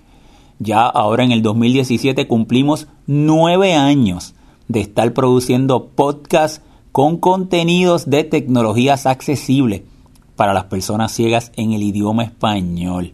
ya 0.60 0.86
ahora 0.86 1.24
en 1.24 1.32
el 1.32 1.42
2017 1.42 2.28
cumplimos 2.28 2.88
nueve 3.08 3.74
años 3.74 4.36
de 4.68 4.82
estar 4.82 5.14
produciendo 5.14 5.88
podcasts 5.88 6.62
con 6.92 7.18
contenidos 7.18 8.10
de 8.10 8.24
tecnologías 8.24 9.06
accesibles 9.06 9.82
para 10.36 10.54
las 10.54 10.66
personas 10.66 11.12
ciegas 11.12 11.52
en 11.56 11.74
el 11.74 11.82
idioma 11.84 12.24
español. 12.24 13.14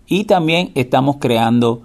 y 0.06 0.26
también 0.26 0.74
estamos 0.76 1.16
creando 1.20 1.82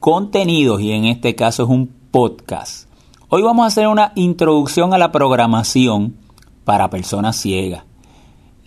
contenidos 0.00 0.82
y 0.82 0.92
en 0.92 1.06
este 1.06 1.34
caso 1.34 1.62
es 1.62 1.70
un 1.70 1.90
podcast. 2.10 2.90
Hoy 3.30 3.40
vamos 3.40 3.64
a 3.64 3.68
hacer 3.68 3.88
una 3.88 4.12
introducción 4.16 4.92
a 4.92 4.98
la 4.98 5.10
programación 5.12 6.22
para 6.64 6.90
personas 6.90 7.36
ciegas. 7.36 7.84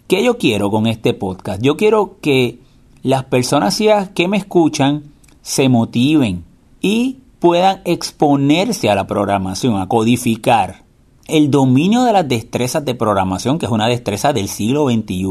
¿Qué 0.07 0.23
yo 0.23 0.37
quiero 0.37 0.71
con 0.71 0.87
este 0.87 1.13
podcast? 1.13 1.61
Yo 1.61 1.75
quiero 1.75 2.17
que 2.21 2.59
las 3.03 3.25
personas 3.25 3.75
ciegas 3.75 4.09
que 4.09 4.27
me 4.27 4.37
escuchan 4.37 5.03
se 5.41 5.69
motiven 5.69 6.43
y 6.81 7.17
puedan 7.39 7.81
exponerse 7.85 8.89
a 8.89 8.95
la 8.95 9.07
programación, 9.07 9.79
a 9.79 9.87
codificar. 9.87 10.83
El 11.27 11.51
dominio 11.51 12.03
de 12.03 12.13
las 12.13 12.27
destrezas 12.27 12.85
de 12.85 12.95
programación, 12.95 13.59
que 13.59 13.65
es 13.65 13.71
una 13.71 13.87
destreza 13.87 14.31
del 14.31 14.47
siglo 14.47 14.89
XXI, 14.89 15.25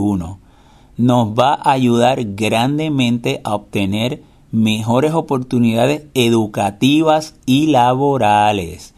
nos 0.99 1.29
va 1.29 1.55
a 1.55 1.73
ayudar 1.73 2.23
grandemente 2.35 3.41
a 3.45 3.55
obtener 3.55 4.23
mejores 4.53 5.13
oportunidades 5.13 6.05
educativas 6.15 7.35
y 7.47 7.69
laborales. 7.69 8.95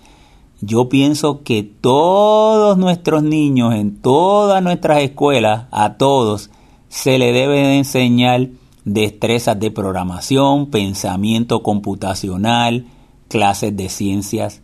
Yo 0.60 0.88
pienso 0.88 1.42
que 1.44 1.62
todos 1.62 2.76
nuestros 2.78 3.22
niños 3.22 3.74
en 3.74 4.00
todas 4.00 4.60
nuestras 4.62 5.02
escuelas, 5.02 5.66
a 5.70 5.94
todos, 5.94 6.50
se 6.88 7.18
le 7.18 7.32
debe 7.32 7.76
enseñar 7.76 8.48
destrezas 8.84 9.60
de 9.60 9.70
programación, 9.70 10.70
pensamiento 10.70 11.62
computacional, 11.62 12.86
clases 13.28 13.76
de 13.76 13.88
ciencias 13.88 14.62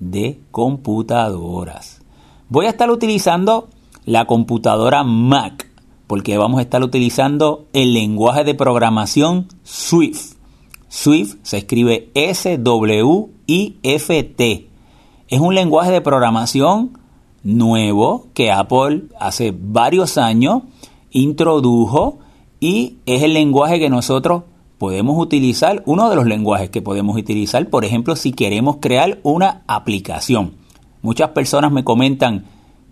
de 0.00 0.40
computadoras. 0.50 2.02
Voy 2.48 2.66
a 2.66 2.70
estar 2.70 2.90
utilizando 2.90 3.68
la 4.04 4.24
computadora 4.24 5.04
Mac 5.04 5.70
porque 6.08 6.38
vamos 6.38 6.58
a 6.58 6.62
estar 6.62 6.82
utilizando 6.82 7.66
el 7.72 7.92
lenguaje 7.92 8.42
de 8.42 8.54
programación 8.54 9.46
Swift. 9.62 10.34
Swift 10.88 11.36
se 11.42 11.58
escribe 11.58 12.10
S-W-I-F-T 12.14 12.66
es 15.28 15.40
un 15.40 15.54
lenguaje 15.54 15.92
de 15.92 16.00
programación 16.00 16.98
nuevo 17.42 18.28
que 18.34 18.50
Apple 18.50 19.04
hace 19.18 19.54
varios 19.56 20.18
años 20.18 20.62
introdujo 21.10 22.18
y 22.60 22.98
es 23.06 23.22
el 23.22 23.34
lenguaje 23.34 23.78
que 23.78 23.90
nosotros 23.90 24.44
podemos 24.78 25.18
utilizar, 25.18 25.82
uno 25.86 26.10
de 26.10 26.16
los 26.16 26.26
lenguajes 26.26 26.70
que 26.70 26.82
podemos 26.82 27.16
utilizar, 27.16 27.68
por 27.70 27.84
ejemplo, 27.84 28.14
si 28.14 28.32
queremos 28.32 28.76
crear 28.80 29.20
una 29.22 29.62
aplicación. 29.66 30.54
Muchas 31.02 31.30
personas 31.30 31.72
me 31.72 31.84
comentan, 31.84 32.44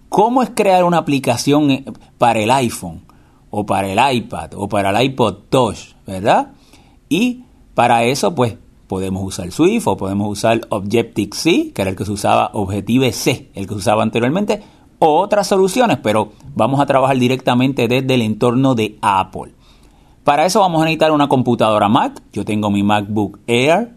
¿cómo 0.09 0.43
es 0.43 0.51
crear 0.55 0.85
una 0.85 0.99
aplicación 0.99 1.71
eh, 1.71 1.85
para 2.19 2.41
el 2.41 2.51
iPhone 2.51 3.03
o 3.51 3.67
para 3.67 3.89
el 3.89 4.17
iPad 4.17 4.55
o 4.57 4.69
para 4.69 4.91
el 4.91 5.07
iPod 5.07 5.35
Touch, 5.51 5.95
verdad? 6.07 6.53
Y 7.09 7.45
para 7.75 8.05
eso, 8.05 8.35
pues, 8.35 8.57
podemos 8.87 9.23
usar 9.25 9.51
Swift 9.51 9.87
o 9.87 9.97
podemos 9.97 10.29
usar 10.31 10.61
Objective-C, 10.69 11.73
que 11.73 11.83
era 11.83 11.91
el 11.91 11.97
que 11.97 12.05
se 12.05 12.13
usaba, 12.13 12.51
Objective-C, 12.53 13.51
el 13.55 13.67
que 13.67 13.75
se 13.75 13.79
usaba 13.79 14.03
anteriormente, 14.03 14.63
o 14.99 15.21
otras 15.21 15.47
soluciones, 15.47 15.99
pero 16.03 16.33
vamos 16.55 16.81
a 16.81 16.87
trabajar 16.87 17.19
directamente 17.19 17.89
desde 17.89 18.15
el 18.15 18.23
entorno 18.23 18.75
de 18.75 18.97
Apple. 19.03 19.53
Para 20.25 20.47
eso 20.47 20.61
vamos 20.61 20.81
a 20.81 20.87
necesitar 20.87 21.13
una 21.13 21.29
computadora 21.29 21.89
Mac. 21.89 22.23
Yo 22.33 22.45
tengo 22.45 22.71
mi 22.71 22.83
MacBook 22.83 23.41
Air 23.47 23.95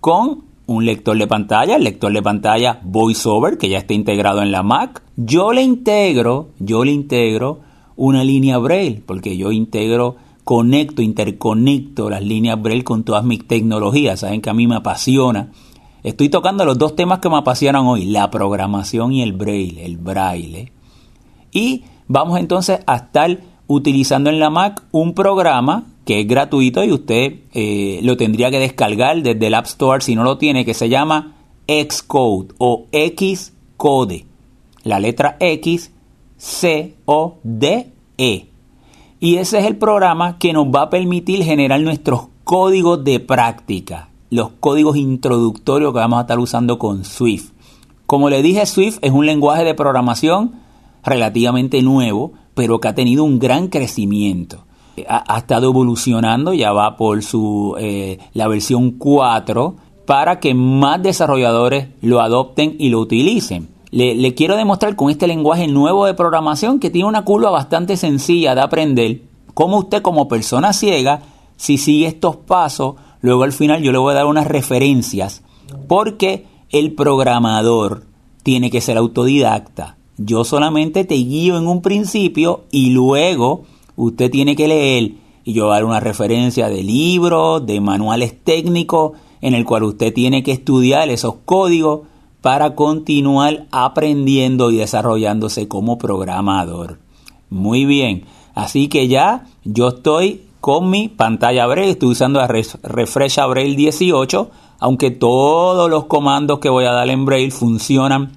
con 0.00 0.44
un 0.66 0.84
lector 0.84 1.16
de 1.16 1.26
pantalla, 1.26 1.76
el 1.76 1.84
lector 1.84 2.12
de 2.12 2.22
pantalla 2.22 2.80
VoiceOver 2.84 3.56
que 3.56 3.68
ya 3.68 3.78
está 3.78 3.94
integrado 3.94 4.42
en 4.42 4.52
la 4.52 4.62
Mac. 4.62 5.02
Yo 5.16 5.52
le 5.52 5.62
integro, 5.62 6.48
yo 6.58 6.84
le 6.84 6.92
integro 6.92 7.60
una 7.96 8.22
línea 8.22 8.58
Braille 8.58 9.02
porque 9.06 9.38
yo 9.38 9.52
integro 9.52 10.16
conecto, 10.46 11.02
interconecto 11.02 12.08
las 12.08 12.22
líneas 12.22 12.62
Braille 12.62 12.84
con 12.84 13.02
todas 13.02 13.24
mis 13.24 13.48
tecnologías. 13.48 14.20
Saben 14.20 14.40
que 14.40 14.48
a 14.48 14.54
mí 14.54 14.68
me 14.68 14.76
apasiona. 14.76 15.50
Estoy 16.04 16.28
tocando 16.28 16.64
los 16.64 16.78
dos 16.78 16.94
temas 16.94 17.18
que 17.18 17.28
me 17.28 17.36
apasionan 17.36 17.84
hoy, 17.84 18.04
la 18.04 18.30
programación 18.30 19.12
y 19.12 19.22
el 19.22 19.32
Braille, 19.32 19.84
el 19.84 19.96
Braille. 19.96 20.70
Y 21.50 21.82
vamos 22.06 22.38
entonces 22.38 22.78
a 22.86 22.94
estar 22.94 23.40
utilizando 23.66 24.30
en 24.30 24.38
la 24.38 24.48
Mac 24.48 24.84
un 24.92 25.14
programa 25.14 25.86
que 26.04 26.20
es 26.20 26.28
gratuito 26.28 26.84
y 26.84 26.92
usted 26.92 27.40
eh, 27.52 27.98
lo 28.04 28.16
tendría 28.16 28.48
que 28.48 28.60
descargar 28.60 29.20
desde 29.24 29.48
el 29.48 29.54
App 29.54 29.66
Store 29.66 30.00
si 30.00 30.14
no 30.14 30.22
lo 30.22 30.38
tiene, 30.38 30.64
que 30.64 30.74
se 30.74 30.88
llama 30.88 31.34
Xcode 31.66 32.54
o 32.58 32.86
Xcode. 32.92 34.26
La 34.84 35.00
letra 35.00 35.38
X, 35.40 35.90
C, 36.36 36.94
O, 37.04 37.38
D, 37.42 37.90
E. 38.16 38.46
Y 39.18 39.36
ese 39.36 39.58
es 39.58 39.64
el 39.64 39.76
programa 39.76 40.38
que 40.38 40.52
nos 40.52 40.66
va 40.66 40.82
a 40.82 40.90
permitir 40.90 41.42
generar 41.42 41.80
nuestros 41.80 42.28
códigos 42.44 43.02
de 43.02 43.18
práctica, 43.18 44.10
los 44.30 44.50
códigos 44.60 44.96
introductorios 44.96 45.92
que 45.92 45.98
vamos 45.98 46.18
a 46.18 46.22
estar 46.22 46.38
usando 46.38 46.78
con 46.78 47.04
Swift. 47.04 47.52
Como 48.04 48.28
le 48.28 48.42
dije, 48.42 48.66
Swift 48.66 48.98
es 49.00 49.12
un 49.12 49.24
lenguaje 49.24 49.64
de 49.64 49.74
programación 49.74 50.56
relativamente 51.02 51.82
nuevo, 51.82 52.32
pero 52.54 52.78
que 52.78 52.88
ha 52.88 52.94
tenido 52.94 53.24
un 53.24 53.38
gran 53.38 53.68
crecimiento. 53.68 54.64
Ha, 55.08 55.38
estado 55.38 55.70
evolucionando, 55.70 56.52
ya 56.52 56.72
va 56.72 56.96
por 56.96 57.22
su, 57.22 57.74
eh, 57.78 58.18
la 58.34 58.48
versión 58.48 58.92
4, 58.92 59.76
para 60.06 60.40
que 60.40 60.54
más 60.54 61.02
desarrolladores 61.02 61.88
lo 62.00 62.20
adopten 62.20 62.76
y 62.78 62.90
lo 62.90 63.00
utilicen. 63.00 63.68
Le, 63.90 64.34
quiero 64.34 64.56
demostrar 64.56 64.96
con 64.96 65.10
este 65.10 65.26
lenguaje 65.26 65.68
nuevo 65.68 66.06
de 66.06 66.14
programación 66.14 66.80
que 66.80 66.90
tiene 66.90 67.08
una 67.08 67.24
curva 67.24 67.50
bastante 67.50 67.96
sencilla 67.96 68.54
de 68.54 68.60
aprender, 68.60 69.22
cómo 69.54 69.78
usted 69.78 70.02
como 70.02 70.28
persona 70.28 70.72
ciega, 70.72 71.22
si 71.56 71.78
sigue 71.78 72.06
estos 72.06 72.36
pasos, 72.36 72.96
luego 73.20 73.44
al 73.44 73.52
final 73.52 73.82
yo 73.82 73.92
le 73.92 73.98
voy 73.98 74.12
a 74.12 74.16
dar 74.16 74.26
unas 74.26 74.46
referencias, 74.46 75.42
porque 75.88 76.46
el 76.70 76.92
programador 76.94 78.04
tiene 78.42 78.70
que 78.70 78.80
ser 78.80 78.98
autodidacta. 78.98 79.96
Yo 80.18 80.44
solamente 80.44 81.04
te 81.04 81.14
guío 81.14 81.58
en 81.58 81.66
un 81.66 81.82
principio 81.82 82.64
y 82.70 82.90
luego 82.90 83.64
usted 83.96 84.30
tiene 84.30 84.56
que 84.56 84.68
leer 84.68 85.12
y 85.44 85.52
yo 85.52 85.68
dar 85.68 85.84
una 85.84 86.00
referencia 86.00 86.68
de 86.68 86.82
libros, 86.82 87.64
de 87.64 87.80
manuales 87.80 88.34
técnicos, 88.42 89.12
en 89.40 89.54
el 89.54 89.64
cual 89.64 89.84
usted 89.84 90.12
tiene 90.12 90.42
que 90.42 90.50
estudiar 90.50 91.08
esos 91.08 91.36
códigos 91.44 92.00
para 92.46 92.76
continuar 92.76 93.66
aprendiendo 93.72 94.70
y 94.70 94.76
desarrollándose 94.76 95.66
como 95.66 95.98
programador. 95.98 97.00
Muy 97.50 97.84
bien, 97.86 98.22
así 98.54 98.86
que 98.86 99.08
ya 99.08 99.46
yo 99.64 99.88
estoy 99.88 100.42
con 100.60 100.88
mi 100.88 101.08
pantalla 101.08 101.66
Braille, 101.66 101.90
estoy 101.90 102.10
usando 102.10 102.38
la 102.38 102.46
Refresh 102.46 103.40
Braille 103.48 103.74
18, 103.74 104.48
aunque 104.78 105.10
todos 105.10 105.90
los 105.90 106.04
comandos 106.04 106.60
que 106.60 106.68
voy 106.68 106.84
a 106.84 106.92
dar 106.92 107.10
en 107.10 107.24
Braille 107.24 107.50
funcionan 107.50 108.30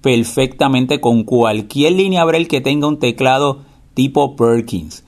perfectamente 0.00 1.00
con 1.00 1.24
cualquier 1.24 1.94
línea 1.94 2.24
Braille 2.24 2.46
que 2.46 2.60
tenga 2.60 2.86
un 2.86 3.00
teclado 3.00 3.62
tipo 3.94 4.36
Perkins. 4.36 5.02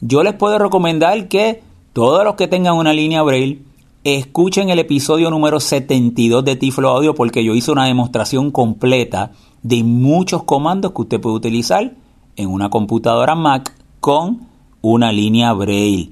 Yo 0.00 0.22
les 0.22 0.34
puedo 0.34 0.56
recomendar 0.60 1.26
que 1.26 1.64
todos 1.92 2.22
los 2.22 2.36
que 2.36 2.46
tengan 2.46 2.76
una 2.76 2.92
línea 2.92 3.22
Braille 3.22 3.64
escuchen 4.04 4.68
el 4.68 4.78
episodio 4.78 5.30
número 5.30 5.60
72 5.60 6.44
de 6.44 6.56
Tiflo 6.56 6.90
Audio 6.90 7.14
porque 7.14 7.42
yo 7.42 7.54
hice 7.54 7.72
una 7.72 7.86
demostración 7.86 8.50
completa 8.50 9.32
de 9.62 9.82
muchos 9.82 10.42
comandos 10.42 10.92
que 10.92 11.02
usted 11.02 11.20
puede 11.22 11.36
utilizar 11.36 11.94
en 12.36 12.50
una 12.50 12.68
computadora 12.68 13.34
Mac 13.34 13.74
con 14.00 14.46
una 14.82 15.10
línea 15.10 15.54
Braille. 15.54 16.10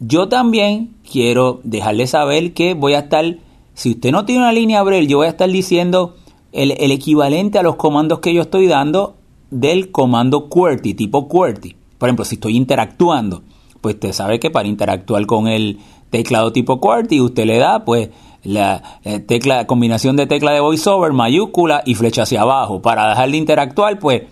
Yo 0.00 0.28
también 0.28 0.94
quiero 1.10 1.60
dejarle 1.64 2.06
saber 2.06 2.54
que 2.54 2.72
voy 2.72 2.94
a 2.94 3.00
estar, 3.00 3.36
si 3.74 3.90
usted 3.90 4.10
no 4.10 4.24
tiene 4.24 4.40
una 4.40 4.52
línea 4.52 4.82
Braille, 4.82 5.06
yo 5.06 5.18
voy 5.18 5.26
a 5.26 5.30
estar 5.30 5.50
diciendo 5.50 6.16
el, 6.52 6.72
el 6.78 6.92
equivalente 6.92 7.58
a 7.58 7.62
los 7.62 7.76
comandos 7.76 8.20
que 8.20 8.32
yo 8.32 8.40
estoy 8.40 8.68
dando 8.68 9.16
del 9.50 9.90
comando 9.90 10.48
QWERTY, 10.48 10.94
tipo 10.94 11.28
QWERTY. 11.28 11.76
Por 11.98 12.08
ejemplo, 12.08 12.24
si 12.24 12.36
estoy 12.36 12.56
interactuando, 12.56 13.42
pues 13.82 13.96
usted 13.96 14.12
sabe 14.12 14.40
que 14.40 14.50
para 14.50 14.66
interactuar 14.66 15.26
con 15.26 15.46
el 15.46 15.78
teclado 16.10 16.52
tipo 16.52 16.80
QWERTY, 16.80 17.20
usted 17.20 17.44
le 17.44 17.58
da 17.58 17.84
pues 17.84 18.10
la 18.42 19.00
eh, 19.04 19.18
tecla, 19.18 19.66
combinación 19.66 20.16
de 20.16 20.26
tecla 20.26 20.52
de 20.52 20.60
voiceover, 20.60 21.12
mayúscula 21.12 21.82
y 21.84 21.94
flecha 21.94 22.22
hacia 22.22 22.42
abajo. 22.42 22.80
Para 22.80 23.08
dejar 23.10 23.30
de 23.30 23.36
interactuar, 23.36 23.98
pues 23.98 24.22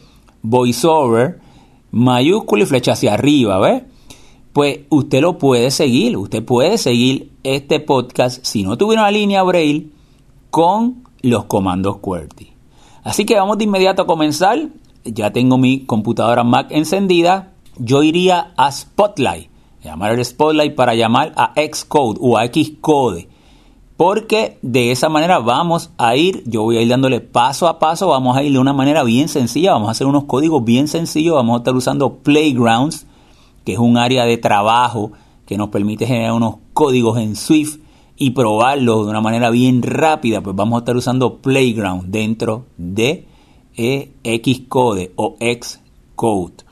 voiceover, 0.43 1.41
mayúscula 1.91 2.63
y 2.63 2.67
flecha 2.67 2.93
hacia 2.93 3.15
arriba, 3.15 3.59
¿ves? 3.59 3.83
Pues 4.53 4.81
usted 4.89 5.21
lo 5.21 5.39
puede 5.39 5.71
seguir, 5.71 6.17
usted 6.17 6.45
puede 6.45 6.79
seguir 6.79 7.33
este 7.43 7.81
podcast 7.81 8.45
si 8.45 8.63
no 8.63 8.79
tuviera 8.79 9.03
una 9.03 9.11
línea 9.11 9.43
Braille 9.43 9.89
con 10.51 11.03
los 11.23 11.47
comandos 11.47 11.99
QWERTY. 11.99 12.53
Así 13.03 13.25
que 13.25 13.35
vamos 13.35 13.59
de 13.59 13.65
inmediato 13.65 14.03
a 14.03 14.07
comenzar. 14.07 14.69
Ya 15.05 15.33
tengo 15.33 15.59
mi 15.59 15.85
computadora 15.85 16.45
Mac 16.45 16.69
encendida 16.71 17.55
yo 17.79 18.03
iría 18.03 18.53
a 18.57 18.71
Spotlight, 18.71 19.51
llamar 19.85 20.13
el 20.13 20.25
Spotlight 20.25 20.75
para 20.75 20.95
llamar 20.95 21.33
a 21.37 21.53
Xcode 21.55 22.19
o 22.21 22.39
a 22.39 22.47
Xcode. 22.47 23.29
Porque 23.97 24.59
de 24.63 24.91
esa 24.91 25.09
manera 25.09 25.39
vamos 25.39 25.91
a 25.99 26.17
ir, 26.17 26.43
yo 26.47 26.63
voy 26.63 26.79
a 26.79 26.83
ir 26.83 26.89
dándole 26.89 27.21
paso 27.21 27.69
a 27.69 27.79
paso, 27.79 28.09
vamos 28.09 28.37
a 28.37 28.43
ir 28.43 28.53
de 28.53 28.59
una 28.59 28.73
manera 28.73 29.05
bien 29.05 29.29
sencilla, 29.29 29.73
vamos 29.73 29.89
a 29.89 29.93
hacer 29.93 30.09
unos 30.09 30.25
códigos 30.25 30.65
bien 30.65 30.89
sencillos, 30.89 31.35
vamos 31.35 31.55
a 31.55 31.59
estar 31.59 31.77
usando 31.77 32.15
Playgrounds, 32.17 33.07
que 33.65 33.75
es 33.75 33.79
un 33.79 33.97
área 33.97 34.25
de 34.25 34.37
trabajo 34.37 35.13
que 35.47 35.57
nos 35.57 35.69
permite 35.69 36.07
generar 36.07 36.33
unos 36.33 36.57
códigos 36.73 37.19
en 37.19 37.37
Swift 37.37 37.79
y 38.17 38.31
probarlos 38.31 39.05
de 39.05 39.11
una 39.11 39.21
manera 39.21 39.51
bien 39.51 39.83
rápida, 39.83 40.41
pues 40.41 40.57
vamos 40.57 40.77
a 40.77 40.81
estar 40.81 40.97
usando 40.97 41.37
Playground 41.39 42.11
dentro 42.11 42.65
de 42.77 43.27
eh, 43.77 44.11
Xcode 44.25 45.13
o 45.15 45.37
Xcode. 45.39 46.64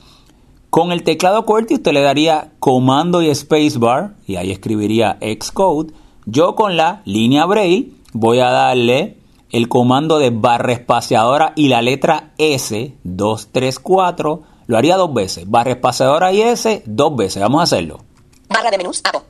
Con 0.72 0.90
el 0.90 1.02
teclado 1.02 1.44
QWERTY 1.44 1.74
usted 1.74 1.92
le 1.92 2.00
daría 2.00 2.52
comando 2.58 3.20
y 3.20 3.34
spacebar 3.34 4.14
y 4.26 4.36
ahí 4.36 4.50
escribiría 4.50 5.18
Xcode. 5.20 5.92
Yo 6.24 6.54
con 6.54 6.78
la 6.78 7.02
línea 7.04 7.44
Braille 7.44 7.92
voy 8.14 8.40
a 8.40 8.48
darle 8.48 9.18
el 9.50 9.68
comando 9.68 10.18
de 10.18 10.30
barra 10.30 10.72
espaciadora 10.72 11.52
y 11.56 11.68
la 11.68 11.82
letra 11.82 12.32
S, 12.38 12.94
2, 13.04 13.48
3, 13.52 13.78
4. 13.80 14.42
Lo 14.66 14.78
haría 14.78 14.96
dos 14.96 15.12
veces. 15.12 15.44
Barra 15.46 15.72
espaciadora 15.72 16.32
y 16.32 16.40
S, 16.40 16.82
dos 16.86 17.16
veces. 17.16 17.42
Vamos 17.42 17.60
a 17.60 17.64
hacerlo. 17.64 18.00
Barra 18.48 18.70
de 18.70 18.78
menús, 18.78 19.02
Apo. 19.04 19.24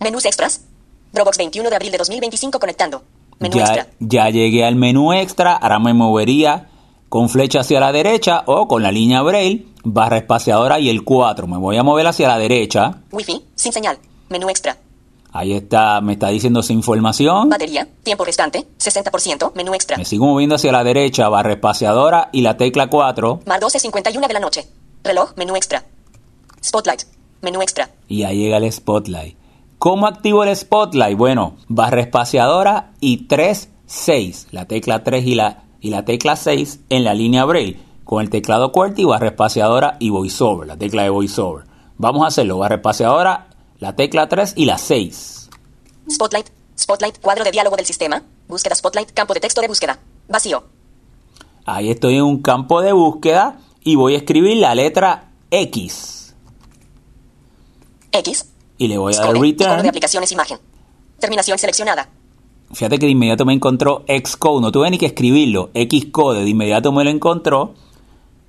Menús 0.00 0.24
extras. 0.24 0.64
Dropbox 1.12 1.36
21 1.36 1.68
de 1.68 1.76
abril 1.76 1.92
de 1.92 1.98
2025 1.98 2.58
conectando. 2.58 3.02
Menú 3.40 3.58
extra. 3.58 3.88
Ya 4.00 4.30
llegué 4.30 4.64
al 4.64 4.76
menú 4.76 5.12
extra. 5.12 5.52
Ahora 5.52 5.78
me 5.80 5.92
movería 5.92 6.70
con 7.12 7.28
flecha 7.28 7.60
hacia 7.60 7.78
la 7.78 7.92
derecha 7.92 8.42
o 8.46 8.66
con 8.66 8.82
la 8.82 8.90
línea 8.90 9.20
Braille, 9.20 9.66
barra 9.84 10.16
espaciadora 10.16 10.80
y 10.80 10.88
el 10.88 11.04
4. 11.04 11.46
Me 11.46 11.58
voy 11.58 11.76
a 11.76 11.82
mover 11.82 12.06
hacia 12.06 12.26
la 12.26 12.38
derecha. 12.38 13.02
Wi-Fi, 13.12 13.44
sin 13.54 13.70
señal, 13.70 13.98
menú 14.30 14.48
extra. 14.48 14.78
Ahí 15.30 15.52
está, 15.52 16.00
me 16.00 16.14
está 16.14 16.28
diciendo 16.28 16.60
esa 16.60 16.72
información. 16.72 17.50
Batería, 17.50 17.86
tiempo 18.02 18.24
restante, 18.24 18.66
60%, 18.78 19.52
menú 19.54 19.74
extra. 19.74 19.98
Me 19.98 20.06
sigo 20.06 20.24
moviendo 20.24 20.54
hacia 20.54 20.72
la 20.72 20.84
derecha, 20.84 21.28
barra 21.28 21.52
espaciadora 21.52 22.30
y 22.32 22.40
la 22.40 22.56
tecla 22.56 22.88
4. 22.88 23.40
Mar 23.44 23.60
12.51 23.60 24.26
de 24.26 24.32
la 24.32 24.40
noche. 24.40 24.66
Reloj, 25.04 25.34
menú 25.36 25.54
extra. 25.54 25.84
Spotlight, 26.64 27.02
menú 27.42 27.60
extra. 27.60 27.90
Y 28.08 28.22
ahí 28.22 28.38
llega 28.38 28.56
el 28.56 28.72
Spotlight. 28.72 29.36
¿Cómo 29.78 30.06
activo 30.06 30.44
el 30.44 30.56
Spotlight? 30.56 31.18
Bueno, 31.18 31.56
barra 31.68 32.00
espaciadora 32.00 32.92
y 33.00 33.26
3, 33.26 33.68
6. 33.84 34.46
La 34.50 34.64
tecla 34.64 35.04
3 35.04 35.26
y 35.26 35.34
la 35.34 35.64
y 35.82 35.90
la 35.90 36.04
tecla 36.04 36.36
6 36.36 36.80
en 36.88 37.04
la 37.04 37.12
línea 37.12 37.44
Braille 37.44 37.76
con 38.04 38.22
el 38.22 38.30
teclado 38.30 38.72
QWERTY, 38.72 39.04
barra 39.04 39.28
espaciadora 39.28 39.96
y 39.98 40.10
VoiceOver, 40.10 40.66
la 40.66 40.76
tecla 40.76 41.02
de 41.02 41.10
VoiceOver. 41.10 41.66
Vamos 41.98 42.24
a 42.24 42.28
hacerlo, 42.28 42.58
barra 42.58 42.76
espaciadora, 42.76 43.48
la 43.78 43.96
tecla 43.96 44.28
3 44.28 44.54
y 44.56 44.64
la 44.64 44.78
6. 44.78 45.50
Spotlight, 46.08 46.50
Spotlight, 46.78 47.20
cuadro 47.20 47.44
de 47.44 47.50
diálogo 47.50 47.76
del 47.76 47.84
sistema, 47.84 48.22
búsqueda 48.48 48.76
Spotlight, 48.76 49.10
campo 49.10 49.34
de 49.34 49.40
texto 49.40 49.60
de 49.60 49.68
búsqueda, 49.68 49.98
vacío. 50.28 50.64
Ahí 51.64 51.90
estoy 51.90 52.16
en 52.16 52.22
un 52.22 52.42
campo 52.42 52.80
de 52.80 52.92
búsqueda 52.92 53.58
y 53.82 53.96
voy 53.96 54.14
a 54.14 54.18
escribir 54.18 54.58
la 54.58 54.74
letra 54.76 55.32
X. 55.50 56.34
X. 58.12 58.46
Y 58.78 58.88
le 58.88 58.98
voy 58.98 59.14
a 59.14 59.18
dar 59.18 59.34
return. 59.34 59.82
de 59.82 59.88
aplicaciones 59.88 60.30
imagen. 60.30 60.58
Terminación 61.18 61.58
seleccionada. 61.58 62.08
Fíjate 62.72 62.98
que 62.98 63.06
de 63.06 63.12
inmediato 63.12 63.44
me 63.44 63.52
encontró 63.52 64.04
Xcode, 64.08 64.62
no 64.62 64.72
tuve 64.72 64.90
ni 64.90 64.98
que 64.98 65.06
escribirlo, 65.06 65.70
Xcode, 65.74 66.42
de 66.42 66.48
inmediato 66.48 66.90
me 66.90 67.04
lo 67.04 67.10
encontró. 67.10 67.74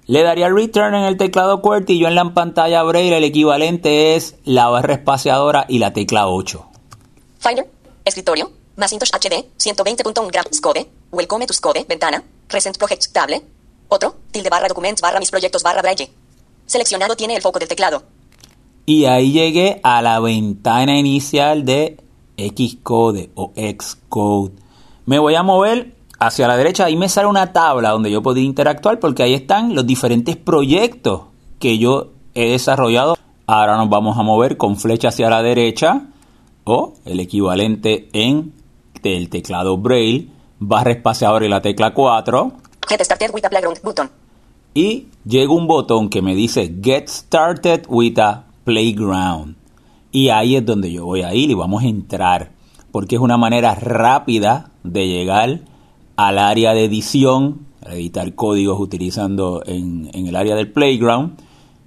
Le 0.05 0.23
daría 0.23 0.49
return 0.49 0.95
en 0.95 1.03
el 1.03 1.17
teclado 1.17 1.61
QWERTY 1.61 1.93
y 1.93 1.99
yo 1.99 2.07
en 2.07 2.15
la 2.15 2.33
pantalla 2.33 2.83
Braille 2.83 3.17
el 3.17 3.23
equivalente 3.23 4.15
es 4.15 4.35
la 4.43 4.67
barra 4.67 4.95
espaciadora 4.95 5.65
y 5.67 5.79
la 5.79 5.93
tecla 5.93 6.27
8. 6.27 6.65
Finder, 7.39 7.69
escritorio, 8.05 8.51
Macintosh 8.77 9.11
HD, 9.11 9.45
120.1 9.57 10.31
gram, 10.31 10.45
Scode, 10.51 10.89
Welcome 11.11 11.45
to 11.45 11.53
Scode, 11.53 11.85
ventana, 11.87 12.23
Recent 12.49 12.77
Project, 12.77 13.11
table, 13.13 13.41
otro, 13.89 14.15
tilde 14.31 14.49
barra 14.49 14.67
documents 14.67 15.01
barra 15.01 15.19
mis 15.19 15.31
proyectos 15.31 15.63
barra 15.63 15.81
Braille. 15.81 16.09
Seleccionado 16.65 17.15
tiene 17.15 17.35
el 17.35 17.41
foco 17.41 17.59
del 17.59 17.67
teclado. 17.67 18.03
Y 18.85 19.05
ahí 19.05 19.31
llegué 19.31 19.79
a 19.83 20.01
la 20.01 20.19
ventana 20.19 20.97
inicial 20.97 21.65
de 21.65 21.97
Xcode 22.37 23.31
o 23.35 23.53
Xcode. 23.55 24.53
Me 25.05 25.19
voy 25.19 25.35
a 25.35 25.43
mover 25.43 25.93
hacia 26.19 26.47
la 26.47 26.57
derecha, 26.57 26.89
y 26.89 26.95
me 26.95 27.09
sale 27.09 27.27
una 27.27 27.51
tabla 27.51 27.89
donde 27.89 28.11
yo 28.11 28.21
puedo 28.21 28.39
interactuar 28.39 28.99
porque 28.99 29.23
ahí 29.23 29.33
están 29.33 29.75
los 29.75 29.85
diferentes 29.85 30.37
proyectos 30.37 31.23
que 31.59 31.77
yo 31.77 32.11
he 32.33 32.51
desarrollado. 32.51 33.17
Ahora 33.45 33.77
nos 33.77 33.89
vamos 33.89 34.17
a 34.17 34.23
mover 34.23 34.57
con 34.57 34.77
flecha 34.77 35.09
hacia 35.09 35.29
la 35.29 35.43
derecha 35.43 36.07
o 36.63 36.93
el 37.05 37.19
equivalente 37.19 38.07
en 38.13 38.53
el 39.03 39.29
teclado 39.29 39.77
Braille, 39.77 40.29
barra 40.59 40.91
espaciadora 40.91 41.45
y 41.45 41.49
la 41.49 41.61
tecla 41.61 41.93
4. 41.93 42.53
Get 42.87 43.01
started 43.01 43.31
with 43.33 43.45
a 43.45 43.49
playground 43.49 43.81
button. 43.83 44.09
Y 44.73 45.07
llega 45.25 45.51
un 45.51 45.67
botón 45.67 46.09
que 46.09 46.21
me 46.21 46.35
dice 46.35 46.73
Get 46.81 47.07
started 47.07 47.85
with 47.89 48.17
a 48.19 48.45
playground. 48.63 49.55
Y 50.13 50.29
ahí 50.29 50.55
es 50.55 50.63
donde 50.63 50.91
yo 50.91 51.05
voy 51.05 51.23
a 51.23 51.33
ir 51.33 51.49
y 51.49 51.55
vamos 51.55 51.81
a 51.81 51.87
entrar, 51.87 52.51
porque 52.91 53.15
es 53.15 53.21
una 53.21 53.35
manera 53.35 53.73
rápida 53.73 54.69
de 54.83 55.07
llegar 55.07 55.61
al 56.15 56.37
área 56.37 56.75
de 56.75 56.85
edición, 56.85 57.65
editar 57.81 58.35
códigos 58.35 58.79
utilizando 58.79 59.63
en, 59.65 60.11
el 60.13 60.35
área 60.35 60.55
del 60.55 60.71
playground, 60.71 61.39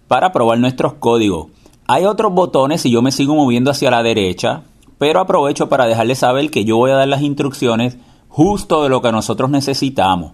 para 0.08 0.32
probar 0.32 0.58
nuestros 0.58 0.94
códigos. 0.94 1.46
Hay 1.86 2.04
otros 2.04 2.34
botones 2.34 2.84
y 2.84 2.90
yo 2.90 3.00
me 3.00 3.12
sigo 3.12 3.36
moviendo 3.36 3.70
hacia 3.70 3.92
la 3.92 4.02
derecha, 4.02 4.64
pero 4.98 5.20
aprovecho 5.20 5.68
para 5.68 5.86
dejarles 5.86 6.18
saber 6.18 6.50
que 6.50 6.64
yo 6.64 6.76
voy 6.78 6.90
a 6.90 6.96
dar 6.96 7.06
las 7.06 7.22
instrucciones 7.22 7.96
justo 8.28 8.82
de 8.82 8.88
lo 8.88 9.02
que 9.02 9.12
nosotros 9.12 9.50
necesitamos. 9.50 10.32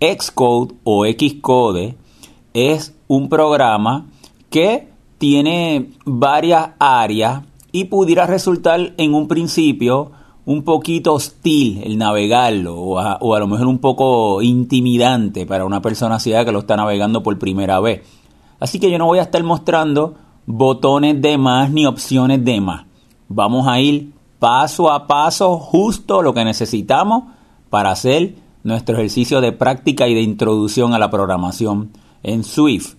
Xcode 0.00 0.74
o 0.84 1.04
Xcode 1.04 1.96
es 2.54 2.94
un 3.08 3.28
programa 3.28 4.06
que 4.48 4.93
tiene 5.24 5.88
varias 6.04 6.72
áreas 6.78 7.44
y 7.72 7.84
pudiera 7.84 8.26
resultar 8.26 8.92
en 8.98 9.14
un 9.14 9.26
principio 9.26 10.10
un 10.44 10.64
poquito 10.64 11.14
hostil 11.14 11.80
el 11.82 11.96
navegarlo 11.96 12.76
o 12.76 12.98
a, 12.98 13.38
lo 13.38 13.46
mejor 13.46 13.66
un 13.66 13.78
poco 13.78 14.42
intimidante 14.42 15.46
para 15.46 15.64
una 15.64 15.80
persona 15.80 16.20
ciega 16.20 16.44
que 16.44 16.52
lo 16.52 16.58
está 16.58 16.76
navegando 16.76 17.22
por 17.22 17.38
primera 17.38 17.80
vez. 17.80 18.02
Así 18.60 18.78
que 18.78 18.90
yo 18.90 18.98
no 18.98 19.06
voy 19.06 19.18
a 19.18 19.22
estar 19.22 19.42
mostrando 19.42 20.14
botones 20.44 21.22
de 21.22 21.38
más 21.38 21.70
ni 21.70 21.86
opciones 21.86 22.44
de 22.44 22.60
más. 22.60 22.84
Vamos 23.26 23.66
a 23.66 23.80
ir 23.80 24.12
paso 24.38 24.92
a 24.92 25.06
paso 25.06 25.56
justo 25.56 26.20
lo 26.20 26.34
que 26.34 26.44
necesitamos 26.44 27.32
para 27.70 27.92
hacer 27.92 28.34
nuestro 28.62 28.94
ejercicio 28.98 29.40
de 29.40 29.52
práctica 29.52 30.06
y 30.06 30.14
de 30.14 30.20
introducción 30.20 30.92
a 30.92 30.98
la 30.98 31.08
programación 31.08 31.92
en 32.22 32.44
Swift. 32.44 32.96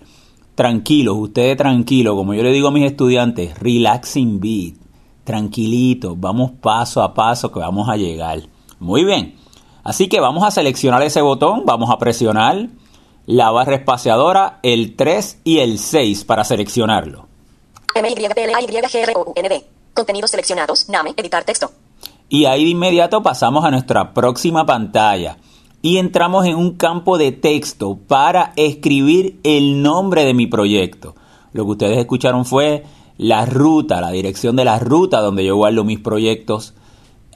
Tranquilos, 0.56 1.18
ustedes 1.18 1.58
tranquilos, 1.58 2.16
como 2.16 2.34
yo 2.34 2.42
le 2.42 2.52
digo 2.52 2.70
a 2.70 2.72
mis 2.72 2.86
estudiantes, 2.86 3.60
relaxing 3.60 4.40
beat, 4.40 4.76
tranquilito, 5.26 6.16
vamos 6.16 6.52
paso 6.62 7.02
a 7.02 7.14
paso 7.14 7.52
que 7.52 7.60
vamos 7.60 7.90
a 7.90 7.98
llegar. 7.98 8.42
Muy 8.80 9.04
bien, 9.04 9.36
así 9.84 10.08
que 10.08 10.22
vamos 10.22 10.46
a 10.46 10.52
seleccionar 10.52 11.04
ese 11.04 11.22
botón, 11.22 11.64
vamos 11.66 11.90
a 11.90 11.98
presionar 11.98 12.70
la 13.26 13.52
barra 13.52 13.76
espaciadora, 13.76 14.60
el 14.64 14.96
3 14.96 15.42
y 15.44 15.60
el 15.60 15.78
6 15.78 16.24
para 16.24 16.44
seleccionarlo. 16.44 17.28
Contenidos 19.94 20.32
seleccionados, 20.32 20.90
NAME, 20.90 21.14
editar 21.18 21.44
texto. 21.44 21.72
Y 22.30 22.46
ahí 22.46 22.64
de 22.64 22.70
inmediato 22.72 23.22
pasamos 23.22 23.66
a 23.66 23.72
nuestra 23.72 24.14
próxima 24.14 24.66
pantalla 24.66 25.38
y 25.86 26.00
entramos 26.00 26.48
en 26.48 26.56
un 26.56 26.72
campo 26.72 27.20
de 27.20 27.32
texto 27.32 28.00
para 28.08 28.54
escribir 28.56 29.40
el 29.44 29.84
nombre 29.84 30.26
de 30.26 30.34
mi 30.34 30.48
proyecto. 30.48 31.14
Lo 31.54 31.64
que 31.64 31.72
ustedes 31.74 32.00
escucharon 32.00 32.44
fue 32.44 32.84
la 33.20 33.46
ruta, 33.46 34.02
la 34.02 34.10
dirección 34.10 34.56
de 34.56 34.66
la 34.66 34.80
ruta 34.80 35.22
donde 35.22 35.46
yo 35.46 35.56
guardo 35.56 35.84
mis 35.84 36.00
proyectos. 36.00 36.74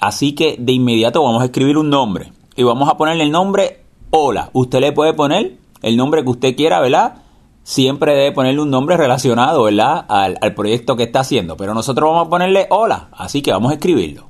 Así 0.02 0.34
que 0.34 0.56
de 0.58 0.72
inmediato 0.72 1.22
vamos 1.22 1.44
a 1.44 1.46
escribir 1.46 1.78
un 1.78 1.92
nombre 1.92 2.34
y 2.56 2.64
vamos 2.64 2.90
a 2.90 2.98
ponerle 2.98 3.26
el 3.26 3.30
nombre 3.30 3.84
Hola. 4.10 4.50
Usted 4.54 4.80
le 4.80 4.94
puede 4.94 5.14
poner 5.14 5.60
el 5.84 5.96
nombre 5.96 6.24
que 6.24 6.30
usted 6.32 6.56
quiera, 6.56 6.82
¿verdad? 6.82 7.22
Siempre 7.62 8.16
debe 8.16 8.32
ponerle 8.32 8.64
un 8.64 8.72
nombre 8.72 8.98
relacionado, 8.98 9.66
¿verdad? 9.66 10.08
Al, 10.10 10.56
proyecto 10.56 10.96
que 10.96 11.04
está 11.04 11.20
haciendo. 11.20 11.56
Pero 11.56 11.76
nosotros 11.76 12.10
vamos 12.10 12.26
a 12.26 12.30
ponerle 12.32 12.66
Hola. 12.72 13.10
Así 13.12 13.44
que 13.44 13.52
vamos 13.52 13.70
a 13.70 13.76
escribirlo. 13.76 14.28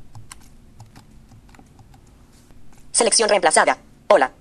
Selección 2.91 3.29
reemplazada. 3.29 3.77
Hola. 4.11 4.31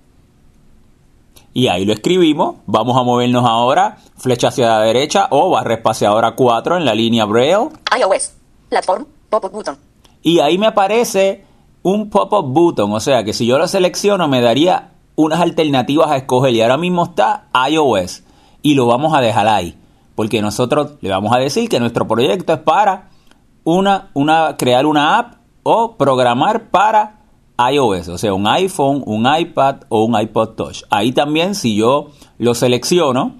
Y 1.53 1.67
ahí 1.67 1.85
lo 1.85 1.93
escribimos. 1.93 2.55
Vamos 2.65 2.97
a 2.97 3.03
movernos 3.03 3.45
ahora, 3.45 3.99
flecha 4.17 4.47
hacia 4.47 4.67
la 4.67 4.79
derecha 4.79 5.27
o 5.29 5.51
barra 5.51 5.75
espaciadora 5.75 6.31
4 6.35 6.77
en 6.77 6.85
la 6.85 6.95
línea 6.95 7.25
Braille. 7.25 7.69
iOS. 7.95 8.33
Platform. 8.69 9.05
Pop-up 9.29 9.51
button. 9.51 9.77
Y 10.23 10.39
ahí 10.39 10.57
me 10.57 10.65
aparece 10.65 11.45
un 11.83 12.09
pop-up 12.09 12.47
button. 12.47 12.91
O 12.93 12.99
sea 12.99 13.23
que 13.23 13.31
si 13.31 13.45
yo 13.45 13.59
lo 13.59 13.67
selecciono 13.67 14.27
me 14.27 14.41
daría 14.41 14.93
unas 15.15 15.39
alternativas 15.39 16.09
a 16.09 16.17
escoger. 16.17 16.51
Y 16.55 16.63
ahora 16.63 16.77
mismo 16.77 17.03
está 17.03 17.45
iOS. 17.69 18.23
Y 18.63 18.73
lo 18.73 18.87
vamos 18.87 19.13
a 19.13 19.21
dejar 19.21 19.47
ahí. 19.47 19.77
Porque 20.15 20.41
nosotros 20.41 20.93
le 21.01 21.11
vamos 21.11 21.31
a 21.35 21.37
decir 21.37 21.69
que 21.69 21.79
nuestro 21.79 22.07
proyecto 22.07 22.53
es 22.53 22.59
para 22.59 23.09
una, 23.63 24.09
una, 24.15 24.57
crear 24.57 24.87
una 24.87 25.19
app 25.19 25.35
o 25.61 25.95
programar 25.95 26.71
para 26.71 27.18
iOS, 27.71 28.07
o 28.07 28.17
sea, 28.17 28.33
un 28.33 28.47
iPhone, 28.47 29.03
un 29.05 29.27
iPad 29.27 29.81
o 29.89 30.03
un 30.05 30.19
iPod 30.19 30.55
Touch. 30.55 30.83
Ahí 30.89 31.11
también, 31.11 31.55
si 31.55 31.75
yo 31.75 32.11
lo 32.37 32.53
selecciono, 32.55 33.35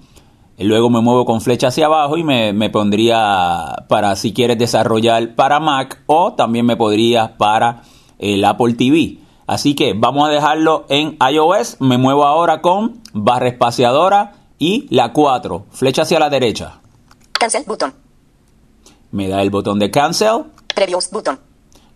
luego 0.58 0.90
me 0.90 1.00
muevo 1.00 1.24
con 1.24 1.40
flecha 1.40 1.68
hacia 1.68 1.86
abajo 1.86 2.16
y 2.16 2.24
me, 2.24 2.52
me, 2.52 2.68
pondría 2.70 3.86
para 3.88 4.14
si 4.16 4.32
quieres 4.32 4.58
desarrollar 4.58 5.34
para 5.34 5.60
Mac 5.60 6.02
o 6.06 6.34
también 6.34 6.66
me 6.66 6.76
podría 6.76 7.38
para 7.38 7.82
el 8.18 8.44
Apple 8.44 8.74
TV. 8.74 9.18
Así 9.46 9.74
que 9.74 9.94
vamos 9.96 10.28
a 10.28 10.30
dejarlo 10.30 10.84
en 10.88 11.16
iOS. 11.32 11.80
Me 11.80 11.98
muevo 11.98 12.24
ahora 12.24 12.60
con 12.60 13.00
barra 13.12 13.48
espaciadora 13.48 14.34
y 14.58 14.86
la 14.94 15.12
4, 15.12 15.66
flecha 15.70 16.02
hacia 16.02 16.20
la 16.20 16.28
derecha. 16.28 16.80
Cancel 17.32 17.64
button. 17.66 17.92
Me 19.10 19.26
da 19.26 19.42
el 19.42 19.50
botón 19.50 19.78
de 19.78 19.90
cancel. 19.90 20.44
Previews 20.72 21.10
button. 21.10 21.40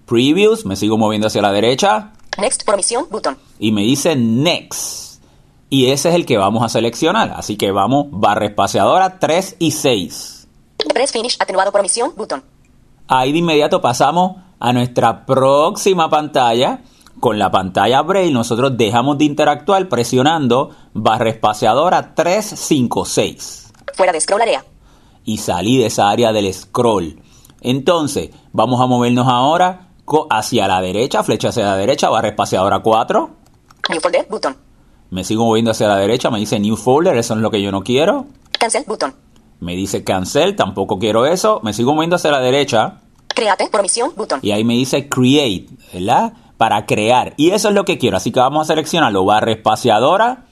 Previews, 0.07 0.67
me 0.67 0.75
sigo 0.75 0.99
moviendo 0.99 1.29
hacia 1.29 1.43
la 1.43 1.53
derecha. 1.53 2.14
Next 2.39 2.65
promisión 2.65 3.07
button. 3.11 3.37
Y 3.59 3.73
me 3.73 3.83
dice 3.83 4.17
Next. 4.17 5.23
Y 5.71 5.91
ese 5.91 6.11
es 6.11 6.15
el 6.15 6.27
que 6.27 6.37
vamos 6.37 6.63
a 6.63 6.69
seleccionar. 6.69 7.33
Así 7.37 7.57
que 7.57 7.71
vamos, 7.71 8.07
barra 8.11 8.47
espaciadora 8.47 9.19
3 9.19 9.57
y 9.59 9.71
6. 9.71 10.49
Press 10.93 11.13
finish 11.13 11.37
atenuado 11.41 11.73
promisión 11.73 12.13
button. 12.17 12.43
Ahí 13.09 13.33
de 13.33 13.39
inmediato 13.39 13.81
pasamos 13.81 14.37
a 14.59 14.73
nuestra 14.73 15.27
próxima 15.27 16.09
pantalla. 16.09 16.83
Con 17.21 17.39
la 17.39 17.51
pantalla 17.51 18.03
Braille 18.03 18.33
nosotros 18.33 18.77
dejamos 18.77 19.19
de 19.19 19.25
interactuar 19.25 19.89
presionando 19.89 20.71
barra 20.93 21.31
espaciadora 21.31 22.15
3, 22.15 22.45
5, 22.45 23.05
6. 23.05 23.73
Fuera 23.95 24.13
de 24.13 24.21
scroll 24.21 24.43
área. 24.43 24.65
Y 25.25 25.39
salí 25.39 25.79
de 25.79 25.87
esa 25.87 26.11
área 26.11 26.33
del 26.33 26.53
scroll. 26.53 27.21
Entonces, 27.61 28.31
vamos 28.53 28.81
a 28.81 28.87
movernos 28.87 29.27
ahora 29.27 29.84
hacia 30.31 30.69
la 30.69 30.81
derecha, 30.81 31.23
flecha 31.23 31.49
hacia 31.49 31.65
la 31.65 31.77
derecha, 31.77 32.09
barra 32.09 32.29
espaciadora 32.29 32.81
4. 32.81 33.31
New 33.91 34.01
folder, 34.01 34.27
button. 34.29 34.57
Me 35.11 35.25
sigo 35.25 35.45
moviendo 35.45 35.71
hacia 35.71 35.89
la 35.89 35.97
derecha, 35.97 36.31
me 36.31 36.39
dice 36.39 36.59
New 36.59 36.77
Folder, 36.77 37.17
eso 37.17 37.35
es 37.35 37.41
lo 37.41 37.51
que 37.51 37.63
yo 37.63 37.71
no 37.71 37.83
quiero. 37.83 38.27
Cancel, 38.59 38.85
button. 38.87 39.15
Me 39.61 39.77
dice 39.77 40.03
Cancel, 40.03 40.57
tampoco 40.57 40.99
quiero 40.99 41.27
eso. 41.27 41.61
Me 41.63 41.73
sigo 41.73 41.95
moviendo 41.95 42.17
hacia 42.17 42.31
la 42.31 42.41
derecha. 42.41 43.01
Create, 43.29 43.69
promisión, 43.69 44.13
button. 44.17 44.41
Y 44.43 44.51
ahí 44.51 44.65
me 44.65 44.75
dice 44.75 45.09
Create, 45.09 45.69
¿verdad? 45.93 46.33
Para 46.57 46.87
crear. 46.87 47.35
Y 47.37 47.51
eso 47.51 47.69
es 47.69 47.75
lo 47.75 47.85
que 47.85 47.99
quiero, 47.99 48.17
así 48.17 48.33
que 48.33 48.41
vamos 48.41 48.63
a 48.63 48.73
seleccionarlo. 48.73 49.25
Barra 49.25 49.53
espaciadora, 49.53 50.47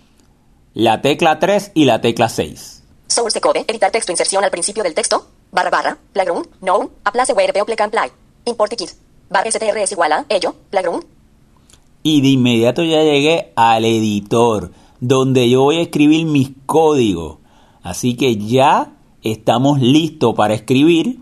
la 0.75 1.01
tecla 1.01 1.39
3 1.39 1.73
y 1.75 1.85
la 1.85 2.01
tecla 2.01 2.29
6. 2.29 2.83
Source 3.09 3.41
code, 3.41 3.65
editar 3.67 3.91
texto, 3.91 4.13
inserción 4.13 4.45
al 4.45 4.51
principio 4.51 4.83
del 4.83 4.95
texto. 4.95 5.27
Barra 5.51 5.71
barra, 5.71 5.99
playground, 6.13 6.47
no, 6.61 6.91
aplace 7.05 7.33
where 7.33 7.53
play 7.53 7.77
and 7.79 7.93
play. 7.93 8.11
Import 8.47 8.73
kit. 8.75 8.91
Barra 9.33 9.49
str 9.49 9.79
es 9.79 9.93
igual 9.93 10.13
a 10.13 10.27
ello, 10.29 10.55
playground. 10.69 11.05
Y 12.03 12.21
de 12.21 12.29
inmediato 12.29 12.83
ya 12.83 13.03
llegué 13.03 13.53
al 13.57 13.85
editor, 13.87 14.73
donde 15.01 15.49
yo 15.49 15.63
voy 15.63 15.77
a 15.77 15.83
escribir 15.83 16.27
mis 16.27 16.51
códigos. 16.67 17.39
Así 17.83 18.15
que 18.15 18.37
ya 18.37 18.93
estamos 19.23 19.81
listos 19.81 20.35
para 20.35 20.53
escribir. 20.53 21.21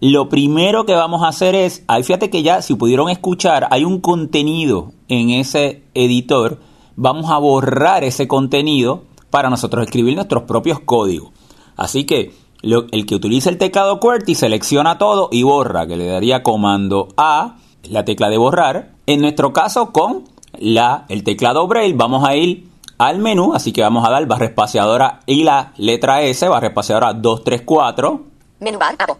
Lo 0.00 0.28
primero 0.28 0.84
que 0.84 0.94
vamos 0.94 1.22
a 1.22 1.28
hacer 1.28 1.54
es, 1.54 1.84
ahí 1.86 2.02
fíjate 2.02 2.30
que 2.30 2.42
ya, 2.42 2.62
si 2.62 2.74
pudieron 2.74 3.08
escuchar, 3.08 3.68
hay 3.70 3.84
un 3.84 4.00
contenido 4.00 4.92
en 5.06 5.30
ese 5.30 5.84
editor. 5.94 6.58
Vamos 6.96 7.30
a 7.30 7.38
borrar 7.38 8.02
ese 8.02 8.26
contenido 8.26 9.04
para 9.30 9.50
nosotros 9.50 9.84
escribir 9.84 10.16
nuestros 10.16 10.42
propios 10.42 10.80
códigos. 10.80 11.30
Así 11.76 12.04
que 12.04 12.32
lo, 12.62 12.86
el 12.92 13.06
que 13.06 13.14
utiliza 13.14 13.50
el 13.50 13.58
teclado 13.58 14.00
QWERTY 14.00 14.34
selecciona 14.34 14.98
todo 14.98 15.28
y 15.30 15.42
borra, 15.42 15.86
que 15.86 15.96
le 15.96 16.06
daría 16.06 16.42
comando 16.42 17.08
A, 17.16 17.56
la 17.82 18.04
tecla 18.04 18.28
de 18.28 18.38
borrar. 18.38 18.92
En 19.06 19.20
nuestro 19.20 19.52
caso 19.52 19.92
con 19.92 20.24
la, 20.58 21.04
el 21.08 21.24
teclado 21.24 21.66
Braille 21.66 21.94
vamos 21.96 22.26
a 22.26 22.36
ir 22.36 22.68
al 22.98 23.18
menú, 23.18 23.52
así 23.54 23.72
que 23.72 23.82
vamos 23.82 24.06
a 24.06 24.10
dar 24.10 24.26
barra 24.26 24.46
espaciadora 24.46 25.20
y 25.26 25.42
la 25.42 25.72
letra 25.76 26.22
S, 26.22 26.46
barra 26.48 26.68
espaciadora 26.68 27.12
234. 27.12 28.22
Menú 28.60 28.78
bar, 28.78 28.94
abo. 28.98 29.18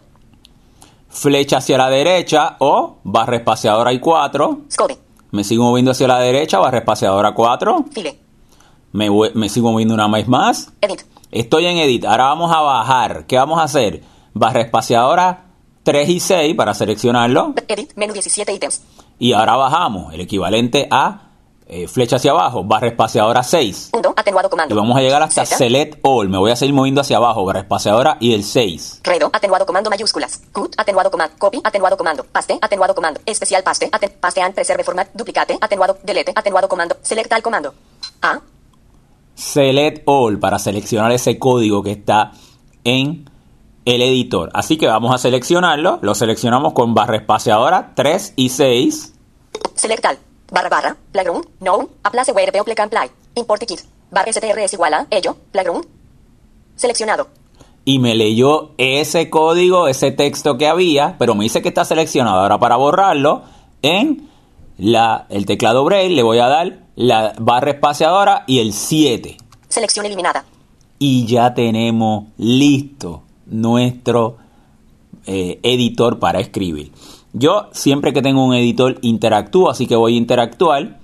Flecha 1.09 1.57
hacia 1.57 1.77
la 1.77 1.89
derecha 1.89 2.55
o 2.59 2.97
barra 3.03 3.35
espaciadora 3.35 3.91
y 3.91 3.99
4. 3.99 4.61
Scode. 4.71 4.97
Me 5.31 5.43
sigo 5.43 5.65
moviendo 5.65 5.91
hacia 5.91 6.07
la 6.07 6.19
derecha, 6.19 6.59
barra 6.59 6.77
espaciadora 6.77 7.33
4. 7.33 7.85
File. 7.91 8.19
Me, 8.93 9.09
me 9.33 9.49
sigo 9.49 9.71
moviendo 9.71 9.95
una 9.95 10.07
vez 10.07 10.27
más. 10.27 10.71
Edit. 10.79 11.01
Estoy 11.33 11.65
en 11.65 11.77
Edit. 11.77 12.05
Ahora 12.05 12.25
vamos 12.25 12.51
a 12.55 12.61
bajar. 12.61 13.25
¿Qué 13.25 13.37
vamos 13.37 13.59
a 13.59 13.63
hacer? 13.63 14.03
Barra 14.35 14.61
espaciadora 14.61 15.45
3 15.81 16.09
y 16.09 16.19
6 16.19 16.55
para 16.55 16.75
seleccionarlo. 16.75 17.55
Edit, 17.67 17.93
menú 17.95 18.13
17 18.13 18.53
ítems. 18.53 18.83
Y 19.17 19.33
ahora 19.33 19.55
bajamos, 19.55 20.13
el 20.13 20.21
equivalente 20.21 20.87
a 20.91 21.31
eh, 21.65 21.87
flecha 21.87 22.17
hacia 22.17 22.31
abajo, 22.31 22.63
barra 22.63 22.87
espaciadora 22.87 23.41
6. 23.41 23.89
Punto, 23.93 24.13
atenuado 24.15 24.47
comando. 24.47 24.75
Y 24.75 24.77
vamos 24.77 24.95
a 24.95 25.01
llegar 25.01 25.23
hasta 25.23 25.43
Z. 25.43 25.57
Select 25.57 25.99
All. 26.03 26.29
Me 26.29 26.37
voy 26.37 26.51
a 26.51 26.55
seguir 26.55 26.75
moviendo 26.75 27.01
hacia 27.01 27.17
abajo, 27.17 27.43
barra 27.45 27.61
espaciadora 27.61 28.17
y 28.19 28.35
el 28.35 28.43
6. 28.43 29.01
Redo, 29.01 29.31
atenuado 29.33 29.65
comando 29.65 29.89
mayúsculas. 29.89 30.39
Cut, 30.51 30.75
atenuado 30.77 31.09
comando. 31.09 31.35
Copy, 31.39 31.61
atenuado 31.63 31.97
comando. 31.97 32.25
Paste, 32.31 32.59
atenuado 32.61 32.93
comando. 32.93 33.21
Especial 33.25 33.63
paste, 33.63 33.89
aten 33.91 34.11
paste 34.19 34.39
and 34.39 34.53
preserve 34.53 34.83
format. 34.83 35.07
Duplicate, 35.15 35.57
atenuado, 35.59 35.97
delete, 36.03 36.31
atenuado 36.35 36.69
comando. 36.69 36.95
Select 37.01 37.33
al 37.33 37.41
comando. 37.41 37.73
A, 38.21 38.39
Select 39.35 40.03
All 40.05 40.39
para 40.39 40.59
seleccionar 40.59 41.11
ese 41.11 41.39
código 41.39 41.83
que 41.83 41.91
está 41.91 42.31
en 42.83 43.29
el 43.85 44.01
editor. 44.01 44.49
Así 44.53 44.77
que 44.77 44.87
vamos 44.87 45.13
a 45.13 45.17
seleccionarlo. 45.17 45.99
Lo 46.01 46.15
seleccionamos 46.15 46.73
con 46.73 46.93
barra 46.93 47.17
espaciadora 47.17 47.93
3 47.95 48.33
y 48.35 48.49
6. 48.49 49.13
select 49.75 50.05
al. 50.05 50.19
Barra 50.51 50.69
barra, 50.69 50.97
playground, 51.11 51.47
no, 51.61 51.89
aplace 52.03 52.31
where 52.31 52.51
play 52.51 52.75
can 52.75 52.89
play. 52.89 53.09
Import 53.35 53.63
kit. 53.65 53.81
Barra 54.11 54.29
str 54.29 54.59
es 54.59 54.73
igual 54.73 54.93
a 54.93 55.07
ello. 55.09 55.35
Seleccionado. 56.75 57.27
Y 57.85 57.99
me 57.99 58.15
leyó 58.15 58.71
ese 58.77 59.29
código, 59.29 59.87
ese 59.87 60.11
texto 60.11 60.57
que 60.57 60.67
había, 60.67 61.17
pero 61.17 61.35
me 61.35 61.43
dice 61.43 61.61
que 61.61 61.69
está 61.69 61.83
seleccionado. 61.83 62.39
Ahora 62.39 62.59
para 62.59 62.75
borrarlo, 62.75 63.43
en 63.81 64.29
la, 64.77 65.27
el 65.29 65.45
teclado 65.45 65.83
Braille 65.83 66.15
le 66.15 66.23
voy 66.23 66.39
a 66.39 66.47
dar 66.47 66.79
la 66.95 67.33
barra 67.39 67.71
espaciadora 67.71 68.43
y 68.47 68.59
el 68.59 68.73
7. 68.73 69.37
Selección 69.69 70.05
eliminada. 70.05 70.45
y 70.99 71.25
ya 71.25 71.53
tenemos 71.53 72.25
listo 72.37 73.23
nuestro 73.47 74.37
eh, 75.25 75.59
editor 75.63 76.19
para 76.19 76.39
escribir. 76.39 76.91
Yo 77.33 77.67
siempre 77.71 78.13
que 78.13 78.21
tengo 78.21 78.45
un 78.45 78.53
editor 78.53 78.99
interactúo, 79.01 79.69
así 79.69 79.87
que 79.87 79.95
voy 79.95 80.15
a 80.15 80.17
interactuar. 80.17 80.99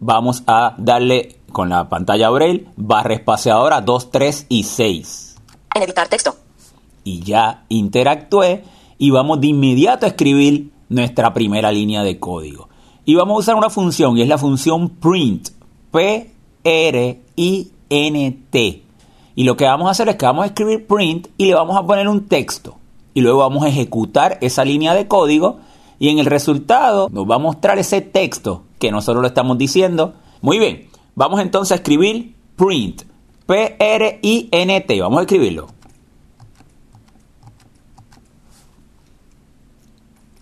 Vamos 0.00 0.42
a 0.46 0.74
darle 0.78 1.36
con 1.52 1.68
la 1.68 1.88
pantalla 1.88 2.28
Braille 2.30 2.66
barra 2.76 3.14
espaciadora 3.14 3.80
2, 3.82 4.10
3 4.10 4.46
y 4.48 4.62
6. 4.64 5.36
En 5.74 5.82
editar 5.82 6.08
texto. 6.08 6.34
Y 7.04 7.20
ya 7.20 7.64
interactué 7.68 8.64
y 8.98 9.10
vamos 9.10 9.40
de 9.40 9.48
inmediato 9.48 10.06
a 10.06 10.08
escribir 10.08 10.70
nuestra 10.88 11.32
primera 11.34 11.70
línea 11.70 12.02
de 12.02 12.18
código. 12.18 12.68
Y 13.06 13.14
vamos 13.14 13.36
a 13.36 13.38
usar 13.38 13.54
una 13.54 13.70
función 13.70 14.18
y 14.18 14.22
es 14.22 14.28
la 14.28 14.36
función 14.36 14.90
print. 14.90 15.50
P-R-I-N-T. 15.92 17.22
Y 19.36 19.44
lo 19.44 19.56
que 19.56 19.64
vamos 19.64 19.86
a 19.86 19.92
hacer 19.92 20.08
es 20.08 20.16
que 20.16 20.26
vamos 20.26 20.42
a 20.42 20.46
escribir 20.46 20.88
print 20.88 21.28
y 21.38 21.46
le 21.46 21.54
vamos 21.54 21.76
a 21.76 21.86
poner 21.86 22.08
un 22.08 22.26
texto. 22.26 22.76
Y 23.14 23.20
luego 23.20 23.38
vamos 23.38 23.62
a 23.62 23.68
ejecutar 23.68 24.38
esa 24.40 24.64
línea 24.64 24.92
de 24.92 25.06
código 25.06 25.60
y 26.00 26.08
en 26.08 26.18
el 26.18 26.26
resultado 26.26 27.08
nos 27.10 27.30
va 27.30 27.36
a 27.36 27.38
mostrar 27.38 27.78
ese 27.78 28.00
texto 28.00 28.64
que 28.80 28.90
nosotros 28.90 29.22
lo 29.22 29.28
estamos 29.28 29.56
diciendo. 29.56 30.14
Muy 30.42 30.58
bien, 30.58 30.88
vamos 31.14 31.40
entonces 31.40 31.72
a 31.72 31.76
escribir 31.76 32.34
print. 32.56 33.02
P-R-I-N-T. 33.46 35.00
Vamos 35.00 35.18
a 35.18 35.22
escribirlo. 35.22 35.68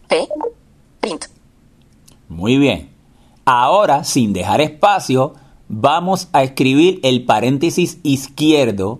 P. 0.08 0.26
Print. 1.00 1.33
Muy 2.34 2.58
bien. 2.58 2.90
Ahora, 3.44 4.02
sin 4.02 4.32
dejar 4.32 4.60
espacio, 4.60 5.34
vamos 5.68 6.28
a 6.32 6.42
escribir 6.42 6.98
el 7.04 7.24
paréntesis 7.24 8.00
izquierdo 8.02 8.98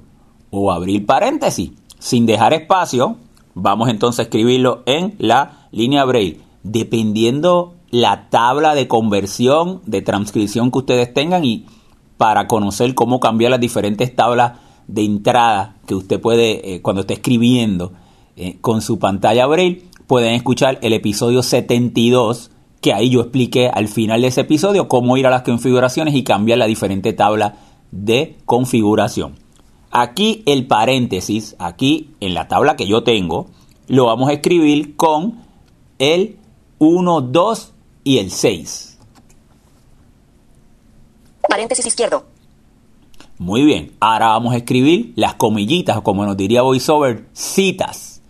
o 0.50 0.70
abrir 0.70 1.04
paréntesis. 1.04 1.72
Sin 1.98 2.26
dejar 2.26 2.52
espacio, 2.54 3.16
vamos 3.54 3.88
entonces 3.88 4.20
a 4.20 4.22
escribirlo 4.22 4.84
en 4.86 5.16
la 5.18 5.66
línea 5.72 6.04
braille. 6.04 6.42
Dependiendo 6.62 7.74
la 7.90 8.30
tabla 8.30 8.76
de 8.76 8.86
conversión, 8.86 9.82
de 9.84 10.00
transcripción 10.00 10.70
que 10.70 10.78
ustedes 10.78 11.12
tengan 11.12 11.44
y 11.44 11.66
para 12.16 12.46
conocer 12.46 12.94
cómo 12.94 13.18
cambiar 13.18 13.50
las 13.50 13.60
diferentes 13.60 14.14
tablas 14.14 14.60
de 14.86 15.04
entrada 15.04 15.74
que 15.88 15.96
usted 15.96 16.20
puede, 16.20 16.74
eh, 16.74 16.82
cuando 16.82 17.00
esté 17.00 17.14
escribiendo 17.14 17.94
eh, 18.36 18.58
con 18.60 18.80
su 18.80 19.00
pantalla 19.00 19.46
braille, 19.46 19.82
pueden 20.06 20.34
escuchar 20.34 20.78
el 20.82 20.92
episodio 20.92 21.42
72 21.42 22.52
que 22.84 22.92
ahí 22.92 23.08
yo 23.08 23.22
expliqué 23.22 23.70
al 23.72 23.88
final 23.88 24.20
de 24.20 24.26
ese 24.26 24.42
episodio 24.42 24.88
cómo 24.88 25.16
ir 25.16 25.26
a 25.26 25.30
las 25.30 25.40
configuraciones 25.40 26.14
y 26.14 26.22
cambiar 26.22 26.58
la 26.58 26.66
diferente 26.66 27.14
tabla 27.14 27.56
de 27.90 28.36
configuración. 28.44 29.36
Aquí 29.90 30.42
el 30.44 30.66
paréntesis, 30.66 31.56
aquí 31.58 32.10
en 32.20 32.34
la 32.34 32.46
tabla 32.46 32.76
que 32.76 32.86
yo 32.86 33.02
tengo, 33.02 33.46
lo 33.88 34.04
vamos 34.04 34.28
a 34.28 34.34
escribir 34.34 34.96
con 34.96 35.38
el 35.98 36.36
1, 36.78 37.22
2 37.22 37.72
y 38.04 38.18
el 38.18 38.30
6. 38.30 38.98
Paréntesis 41.48 41.86
izquierdo. 41.86 42.26
Muy 43.38 43.64
bien, 43.64 43.92
ahora 43.98 44.26
vamos 44.26 44.52
a 44.52 44.58
escribir 44.58 45.14
las 45.16 45.36
comillitas, 45.36 46.02
como 46.02 46.26
nos 46.26 46.36
diría 46.36 46.60
VoiceOver, 46.60 47.30
citas. 47.32 48.20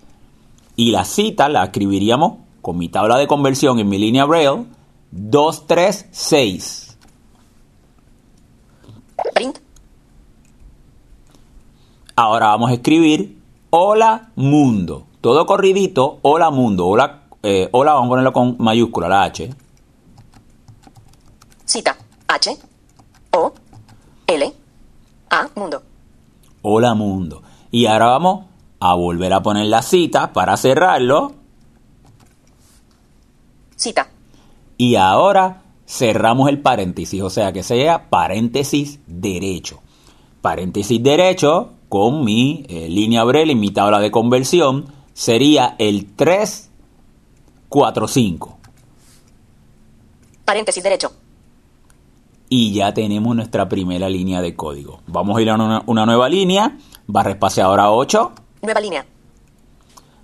Y 0.77 0.93
la 0.93 1.05
cita 1.05 1.49
la 1.49 1.65
escribiríamos 1.65 2.44
con 2.64 2.78
mi 2.78 2.88
tabla 2.88 3.18
de 3.18 3.26
conversión 3.26 3.78
en 3.78 3.90
mi 3.90 3.99
línea 3.99 4.25
Braille 4.25 4.64
236. 5.11 6.97
Print. 9.35 9.59
Ahora 12.16 12.47
vamos 12.47 12.71
a 12.71 12.75
escribir 12.75 13.38
hola 13.68 14.30
mundo. 14.35 15.04
Todo 15.21 15.44
corridito, 15.44 16.21
hola 16.23 16.50
mundo. 16.50 16.87
Hola, 16.87 17.25
eh, 17.42 17.68
hola 17.71 17.92
vamos 17.92 18.06
a 18.06 18.09
ponerlo 18.09 18.33
con 18.33 18.57
mayúscula, 18.59 19.09
la 19.09 19.24
H. 19.24 19.50
Cita. 21.66 21.98
H. 22.27 22.57
O. 23.33 23.53
L. 24.27 24.53
A. 25.29 25.48
Mundo. 25.55 25.83
Hola 26.62 26.94
mundo. 26.94 27.42
Y 27.70 27.85
ahora 27.85 28.07
vamos 28.07 28.46
a 28.81 28.94
volver 28.94 29.35
a 29.35 29.42
poner 29.42 29.66
la 29.66 29.83
cita 29.83 30.33
para 30.33 30.57
cerrarlo. 30.57 31.43
Cita. 33.85 34.09
Y 34.79 34.97
ahora 34.97 35.62
cerramos 35.87 36.49
el 36.49 36.62
paréntesis, 36.62 37.20
o 37.20 37.29
sea 37.29 37.53
que 37.53 37.62
sea 37.62 38.09
paréntesis 38.09 39.01
derecho. 39.07 39.83
Paréntesis 40.40 41.03
derecho 41.03 41.73
con 41.90 42.25
mi 42.25 42.64
eh, 42.66 42.88
línea 42.88 43.23
Braille 43.25 43.53
en 43.53 43.61
mi 43.61 43.73
tabla 43.73 44.01
de 44.01 44.11
conversión 44.11 44.87
sería 45.12 45.77
el 45.79 46.14
345. 46.14 48.59
Paréntesis 50.47 50.83
derecho. 50.83 51.12
Y 52.49 52.73
ya 52.73 52.94
tenemos 52.94 53.37
nuestra 53.37 53.68
primera 53.68 54.09
línea 54.09 54.40
de 54.40 54.57
código. 54.57 55.01
Vamos 55.09 55.37
a 55.37 55.42
ir 55.42 55.51
a 55.51 55.57
una, 55.57 55.83
una 55.85 56.07
nueva 56.07 56.31
línea, 56.31 56.79
barra 57.07 57.33
espaciadora 57.33 57.90
8. 57.90 58.33
Nueva 58.62 58.81
línea. 58.81 59.05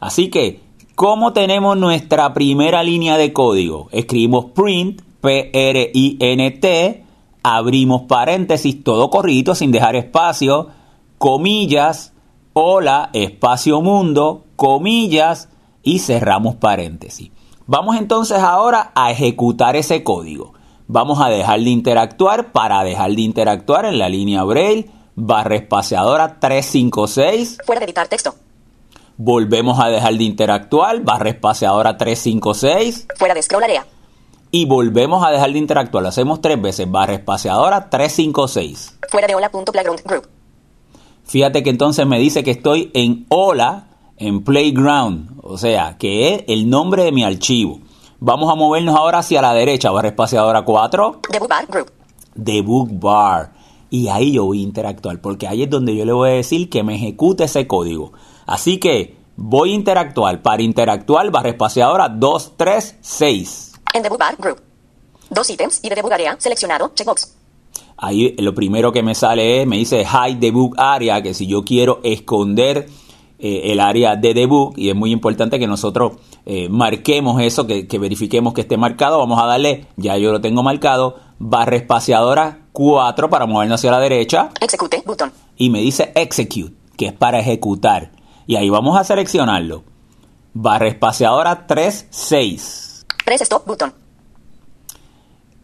Así 0.01 0.31
que 0.31 0.69
¿Cómo 1.01 1.33
tenemos 1.33 1.79
nuestra 1.79 2.35
primera 2.35 2.83
línea 2.83 3.17
de 3.17 3.33
código? 3.33 3.89
Escribimos 3.91 4.51
print, 4.55 5.01
P-R-I-N-T, 5.23 7.05
abrimos 7.43 8.03
paréntesis, 8.03 8.85
todo 8.85 9.09
corrido, 9.09 9.55
sin 9.55 9.73
dejar 9.73 9.97
espacio, 9.97 10.69
comillas, 11.17 12.13
hola, 12.53 13.09
espacio 13.15 13.81
mundo, 13.81 14.45
comillas, 14.57 15.49
y 15.83 16.01
cerramos 16.01 16.57
paréntesis. 16.57 17.31
Vamos 17.67 17.97
entonces 17.97 18.37
ahora 18.37 18.93
a 18.95 19.11
ejecutar 19.11 19.77
ese 19.77 20.03
código. 20.03 20.53
Vamos 20.87 21.19
a 21.23 21.31
dejar 21.31 21.61
de 21.61 21.71
interactuar 21.71 22.53
para 22.53 22.85
dejar 22.85 23.13
de 23.13 23.23
interactuar 23.23 23.87
en 23.87 23.99
la 23.99 24.11
línea 24.11 24.45
Braille, 24.45 24.91
barra 25.15 25.57
espaciadora 25.57 26.39
356. 26.39 27.57
Fuera 27.65 27.79
de 27.79 27.87
editar 27.87 28.07
texto. 28.07 28.35
Volvemos 29.22 29.78
a 29.78 29.88
dejar 29.88 30.14
de 30.14 30.24
interactuar, 30.24 31.02
barra 31.02 31.28
espaciadora 31.28 31.98
356. 31.98 33.06
Fuera 33.18 33.35
de 33.35 33.42
scroll 33.42 33.64
área. 33.64 33.87
Y 34.50 34.64
volvemos 34.64 35.22
a 35.22 35.28
dejar 35.28 35.52
de 35.52 35.59
interactuar. 35.59 36.02
Lo 36.02 36.09
hacemos 36.09 36.40
tres 36.40 36.59
veces, 36.59 36.90
barra 36.90 37.12
espaciadora 37.12 37.90
356. 37.90 38.96
Fuera 39.11 39.26
de 39.26 39.35
hola.playground 39.35 40.00
group. 40.06 40.26
Fíjate 41.24 41.62
que 41.62 41.68
entonces 41.68 42.06
me 42.06 42.18
dice 42.18 42.42
que 42.42 42.52
estoy 42.52 42.90
en 42.94 43.26
hola, 43.28 43.88
en 44.16 44.42
playground. 44.42 45.38
O 45.42 45.59
sea, 45.59 45.98
que 45.98 46.35
es 46.35 46.44
el 46.48 46.70
nombre 46.70 47.04
de 47.04 47.12
mi 47.12 47.22
archivo. 47.22 47.80
Vamos 48.20 48.50
a 48.50 48.54
movernos 48.54 48.96
ahora 48.96 49.18
hacia 49.18 49.42
la 49.42 49.52
derecha, 49.52 49.90
barra 49.90 50.09
espaciadora 50.09 50.62
4. 50.62 51.20
Debug 51.30 51.48
bar 51.50 51.66
group. 51.66 51.90
Debug 52.35 52.88
bar. 52.98 53.52
Y 53.90 54.09
ahí 54.09 54.33
yo 54.33 54.46
voy 54.46 54.61
a 54.61 54.62
interactuar, 54.62 55.20
porque 55.20 55.46
ahí 55.46 55.64
es 55.64 55.68
donde 55.68 55.94
yo 55.94 56.06
le 56.06 56.12
voy 56.12 56.30
a 56.30 56.33
decir 56.33 56.70
que 56.70 56.83
me 56.83 56.94
ejecute 56.94 57.44
ese 57.44 57.66
código. 57.66 58.12
Así 58.51 58.79
que 58.79 59.15
voy 59.37 59.71
a 59.71 59.75
interactuar. 59.75 60.43
Para 60.43 60.61
interactuar, 60.61 61.31
barra 61.31 61.51
espaciadora 61.51 62.09
2, 62.09 62.55
3, 62.57 62.97
6. 63.01 63.73
En 63.95 64.03
debug 64.03 64.19
bar 64.19 64.37
group. 64.37 64.61
Dos 65.31 65.49
ítems 65.51 65.79
y 65.85 65.89
de 65.89 65.95
debug 65.95 66.13
area 66.13 66.35
seleccionado, 66.37 66.91
checkbox. 66.93 67.33
Ahí 67.97 68.35
lo 68.39 68.53
primero 68.53 68.91
que 68.91 69.05
me 69.05 69.15
sale 69.15 69.61
es, 69.63 69.69
me 69.69 69.77
dice 69.77 70.03
hide 70.03 70.41
debug 70.41 70.75
area, 70.77 71.23
que 71.23 71.33
si 71.33 71.47
yo 71.47 71.63
quiero 71.63 72.01
esconder 72.03 72.89
eh, 73.39 73.71
el 73.71 73.79
área 73.79 74.17
de 74.17 74.35
debug, 74.35 74.77
y 74.77 74.89
es 74.89 74.97
muy 74.97 75.13
importante 75.13 75.61
que 75.61 75.69
nosotros 75.69 76.15
eh, 76.45 76.69
marquemos 76.69 77.41
eso, 77.41 77.69
que, 77.69 77.87
que, 77.87 78.01
verifiquemos 78.01 78.53
que 78.53 78.63
esté 78.63 78.77
marcado, 78.77 79.21
vamos 79.21 79.41
a 79.41 79.47
darle, 79.47 79.87
ya 79.97 80.17
yo 80.17 80.33
lo 80.33 80.41
tengo 80.41 80.65
marcado, 80.65 81.21
barra 81.39 81.77
espaciadora 81.77 82.67
4 82.73 83.31
para 83.31 83.47
movernos 83.47 83.79
hacia 83.79 83.93
la 83.93 84.01
derecha. 84.01 84.51
Execute, 84.61 85.05
botón. 85.07 85.31
Y 85.57 85.71
me 85.71 85.79
dice 85.79 86.11
execute, 86.17 86.75
que 86.97 87.07
es 87.07 87.13
para 87.13 87.39
ejecutar. 87.39 88.11
Y 88.51 88.57
ahí 88.57 88.69
vamos 88.69 88.99
a 88.99 89.05
seleccionarlo. 89.05 89.85
Barra 90.55 90.89
espaciadora 90.89 91.69
3, 91.69 92.09
6. 92.11 93.07
Press 93.25 93.43
stop 93.43 93.65
button. 93.65 93.95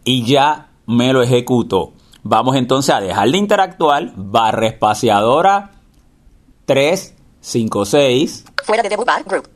Y 0.04 0.24
ya 0.24 0.68
me 0.86 1.12
lo 1.12 1.20
ejecuto. 1.20 1.94
Vamos 2.22 2.54
entonces 2.54 2.94
a 2.94 3.00
dejar 3.00 3.28
de 3.28 3.38
interactuar. 3.38 4.12
Barra 4.14 4.68
espaciadora 4.68 5.72
3, 6.66 7.14
5, 7.40 7.84
6. 7.86 8.44
Fuera 8.62 8.84
de 8.84 8.88
debug 8.88 9.04
bar 9.04 9.24
group. 9.24 9.48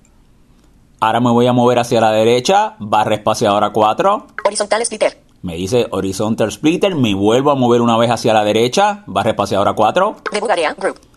Ahora 0.98 1.20
me 1.20 1.30
voy 1.30 1.46
a 1.46 1.52
mover 1.52 1.78
hacia 1.78 2.00
la 2.00 2.10
derecha. 2.10 2.74
Barra 2.80 3.14
espaciadora 3.14 3.70
4. 3.70 4.26
Horizontal 4.44 4.84
splitter. 4.84 5.22
Me 5.42 5.54
dice 5.54 5.86
horizontal 5.92 6.50
splitter. 6.50 6.96
Me 6.96 7.14
vuelvo 7.14 7.52
a 7.52 7.54
mover 7.54 7.80
una 7.80 7.96
vez 7.96 8.10
hacia 8.10 8.34
la 8.34 8.42
derecha. 8.42 9.04
Barra 9.06 9.30
espaciadora 9.30 9.74
4. 9.74 10.16
Debug 10.32 10.50
area 10.50 10.74
group 10.74 11.09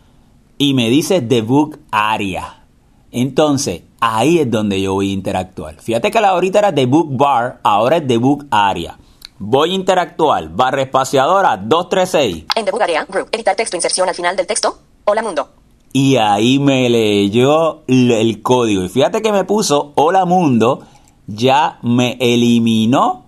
y 0.58 0.74
me 0.74 0.90
dice 0.90 1.22
debug 1.22 1.78
area. 1.92 2.66
Entonces, 3.12 3.84
ahí 4.00 4.40
es 4.40 4.50
donde 4.50 4.82
yo 4.82 4.94
voy 4.94 5.12
a 5.12 5.14
interactuar. 5.14 5.80
Fíjate 5.82 6.10
que 6.12 6.20
la 6.20 6.30
ahorita 6.30 6.60
era 6.60 6.72
debug 6.72 7.16
bar, 7.16 7.60
ahora 7.64 7.98
es 7.98 8.08
debug 8.08 8.46
area. 8.50 8.98
Voy 9.40 9.72
a 9.72 9.76
interactuar, 9.76 10.50
barra 10.50 10.82
espaciadora 10.82 11.58
236. 11.58 12.46
En 12.56 12.66
debug 12.66 12.82
area, 12.82 13.06
group, 13.06 13.30
editar 13.32 13.56
texto, 13.56 13.78
inserción 13.78 14.10
al 14.10 14.16
final 14.16 14.36
del 14.36 14.48
texto. 14.48 14.78
Hola 15.06 15.22
mundo. 15.22 15.50
Y 15.92 16.16
ahí 16.16 16.58
me 16.58 16.90
leyó 16.90 17.84
el 17.88 18.42
código. 18.42 18.84
Y 18.84 18.90
fíjate 18.90 19.22
que 19.22 19.32
me 19.32 19.44
puso 19.44 19.94
Hola 19.96 20.26
Mundo, 20.26 20.82
ya 21.28 21.78
me 21.84 22.18
eliminó 22.20 23.26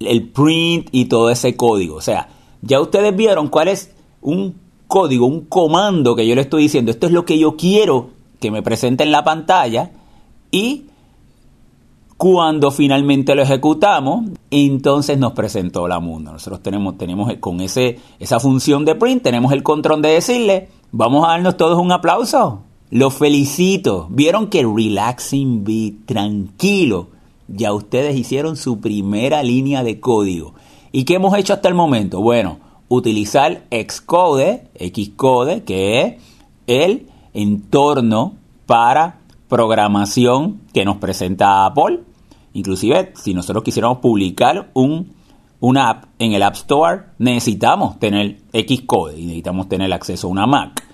el 0.00 0.28
print 0.30 0.88
y 0.92 1.06
todo 1.06 1.30
ese 1.30 1.56
código. 1.56 1.96
O 1.96 2.02
sea, 2.02 2.28
ya 2.60 2.78
ustedes 2.80 3.16
vieron 3.16 3.48
cuál 3.48 3.68
es 3.68 3.94
un 4.20 4.63
código, 4.86 5.26
un 5.26 5.42
comando 5.42 6.14
que 6.14 6.26
yo 6.26 6.34
le 6.34 6.42
estoy 6.42 6.64
diciendo. 6.64 6.90
Esto 6.90 7.06
es 7.06 7.12
lo 7.12 7.24
que 7.24 7.38
yo 7.38 7.56
quiero 7.56 8.10
que 8.40 8.50
me 8.50 8.62
presente 8.62 9.04
en 9.04 9.12
la 9.12 9.24
pantalla. 9.24 9.90
Y 10.50 10.84
cuando 12.16 12.70
finalmente 12.70 13.34
lo 13.34 13.42
ejecutamos, 13.42 14.30
entonces 14.50 15.18
nos 15.18 15.32
presentó 15.32 15.82
Hola 15.82 16.00
Mundo. 16.00 16.32
Nosotros 16.32 16.62
tenemos, 16.62 16.96
tenemos 16.96 17.32
con 17.40 17.60
ese, 17.60 17.98
esa 18.18 18.40
función 18.40 18.84
de 18.84 18.94
print, 18.94 19.22
tenemos 19.22 19.52
el 19.52 19.62
control 19.62 20.00
de 20.02 20.10
decirle, 20.10 20.68
vamos 20.92 21.24
a 21.24 21.32
darnos 21.32 21.56
todos 21.56 21.78
un 21.78 21.92
aplauso. 21.92 22.62
Los 22.90 23.14
felicito. 23.14 24.06
Vieron 24.10 24.46
que 24.46 24.62
Relaxing 24.62 25.64
Beat, 25.64 26.06
tranquilo, 26.06 27.08
ya 27.48 27.72
ustedes 27.72 28.16
hicieron 28.16 28.56
su 28.56 28.80
primera 28.80 29.42
línea 29.42 29.82
de 29.82 29.98
código. 29.98 30.54
¿Y 30.92 31.04
qué 31.04 31.14
hemos 31.14 31.36
hecho 31.36 31.52
hasta 31.52 31.68
el 31.68 31.74
momento? 31.74 32.20
Bueno, 32.20 32.58
utilizar 32.88 33.64
Xcode, 33.70 34.68
Xcode, 34.78 35.64
que 35.64 36.00
es 36.00 36.14
el 36.66 37.06
entorno 37.32 38.34
para 38.66 39.20
programación 39.48 40.60
que 40.72 40.84
nos 40.84 40.96
presenta 40.96 41.66
Apple. 41.66 42.00
Inclusive, 42.54 43.12
si 43.16 43.34
nosotros 43.34 43.64
quisiéramos 43.64 43.98
publicar 43.98 44.70
un, 44.74 45.12
una 45.60 45.90
app 45.90 46.04
en 46.18 46.32
el 46.32 46.42
App 46.42 46.54
Store, 46.54 47.02
necesitamos 47.18 47.98
tener 47.98 48.38
Xcode 48.52 49.18
y 49.18 49.24
necesitamos 49.24 49.68
tener 49.68 49.92
acceso 49.92 50.28
a 50.28 50.30
una 50.30 50.46
Mac. 50.46 50.84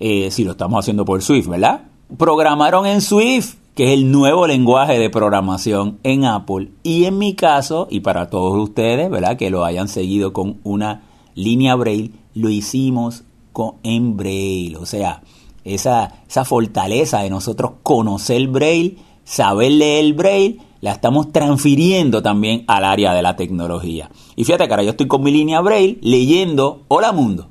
Eh, 0.00 0.30
si 0.30 0.44
lo 0.44 0.52
estamos 0.52 0.78
haciendo 0.78 1.04
por 1.04 1.22
Swift, 1.22 1.48
¿verdad? 1.48 1.82
Programaron 2.16 2.86
en 2.86 3.00
Swift, 3.00 3.56
que 3.74 3.92
es 3.92 3.98
el 3.98 4.10
nuevo 4.10 4.46
lenguaje 4.46 4.98
de 4.98 5.10
programación 5.10 5.98
en 6.04 6.24
Apple. 6.24 6.70
Y 6.84 7.04
en 7.04 7.18
mi 7.18 7.34
caso, 7.34 7.88
y 7.90 8.00
para 8.00 8.30
todos 8.30 8.56
ustedes, 8.56 9.10
¿verdad? 9.10 9.36
Que 9.36 9.50
lo 9.50 9.64
hayan 9.64 9.88
seguido 9.88 10.32
con 10.32 10.58
una 10.62 11.02
línea 11.38 11.74
Braille, 11.76 12.10
lo 12.34 12.50
hicimos 12.50 13.24
con, 13.52 13.76
en 13.82 14.16
Braille. 14.16 14.76
O 14.76 14.86
sea, 14.86 15.22
esa, 15.64 16.12
esa 16.28 16.44
fortaleza 16.44 17.20
de 17.20 17.30
nosotros 17.30 17.72
conocer 17.82 18.46
Braille, 18.48 18.96
saber 19.24 19.72
leer 19.72 20.12
Braille, 20.14 20.58
la 20.80 20.92
estamos 20.92 21.32
transfiriendo 21.32 22.22
también 22.22 22.64
al 22.66 22.84
área 22.84 23.14
de 23.14 23.22
la 23.22 23.36
tecnología. 23.36 24.10
Y 24.36 24.44
fíjate 24.44 24.64
ahora 24.64 24.82
yo 24.82 24.90
estoy 24.90 25.08
con 25.08 25.22
mi 25.22 25.30
línea 25.30 25.60
Braille 25.60 25.98
leyendo 26.02 26.82
Hola 26.88 27.12
Mundo. 27.12 27.48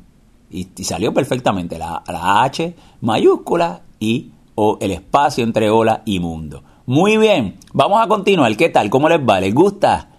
Y, 0.49 0.67
salió 0.83 1.13
perfectamente 1.13 1.77
la, 1.77 2.03
la, 2.07 2.43
H 2.43 2.73
mayúscula 3.01 3.81
y 3.99 4.31
o 4.55 4.77
el 4.79 4.91
espacio 4.91 5.43
entre 5.43 5.69
hola 5.69 6.03
y 6.05 6.19
mundo. 6.19 6.63
Muy 6.85 7.17
bien, 7.17 7.57
vamos 7.73 8.01
a 8.01 8.07
continuar. 8.07 8.55
¿Qué 8.55 8.69
tal? 8.69 8.89
¿Cómo 8.89 9.09
les 9.09 9.19
va? 9.19 9.41
¿Les 9.41 9.53
gusta? 9.53 10.09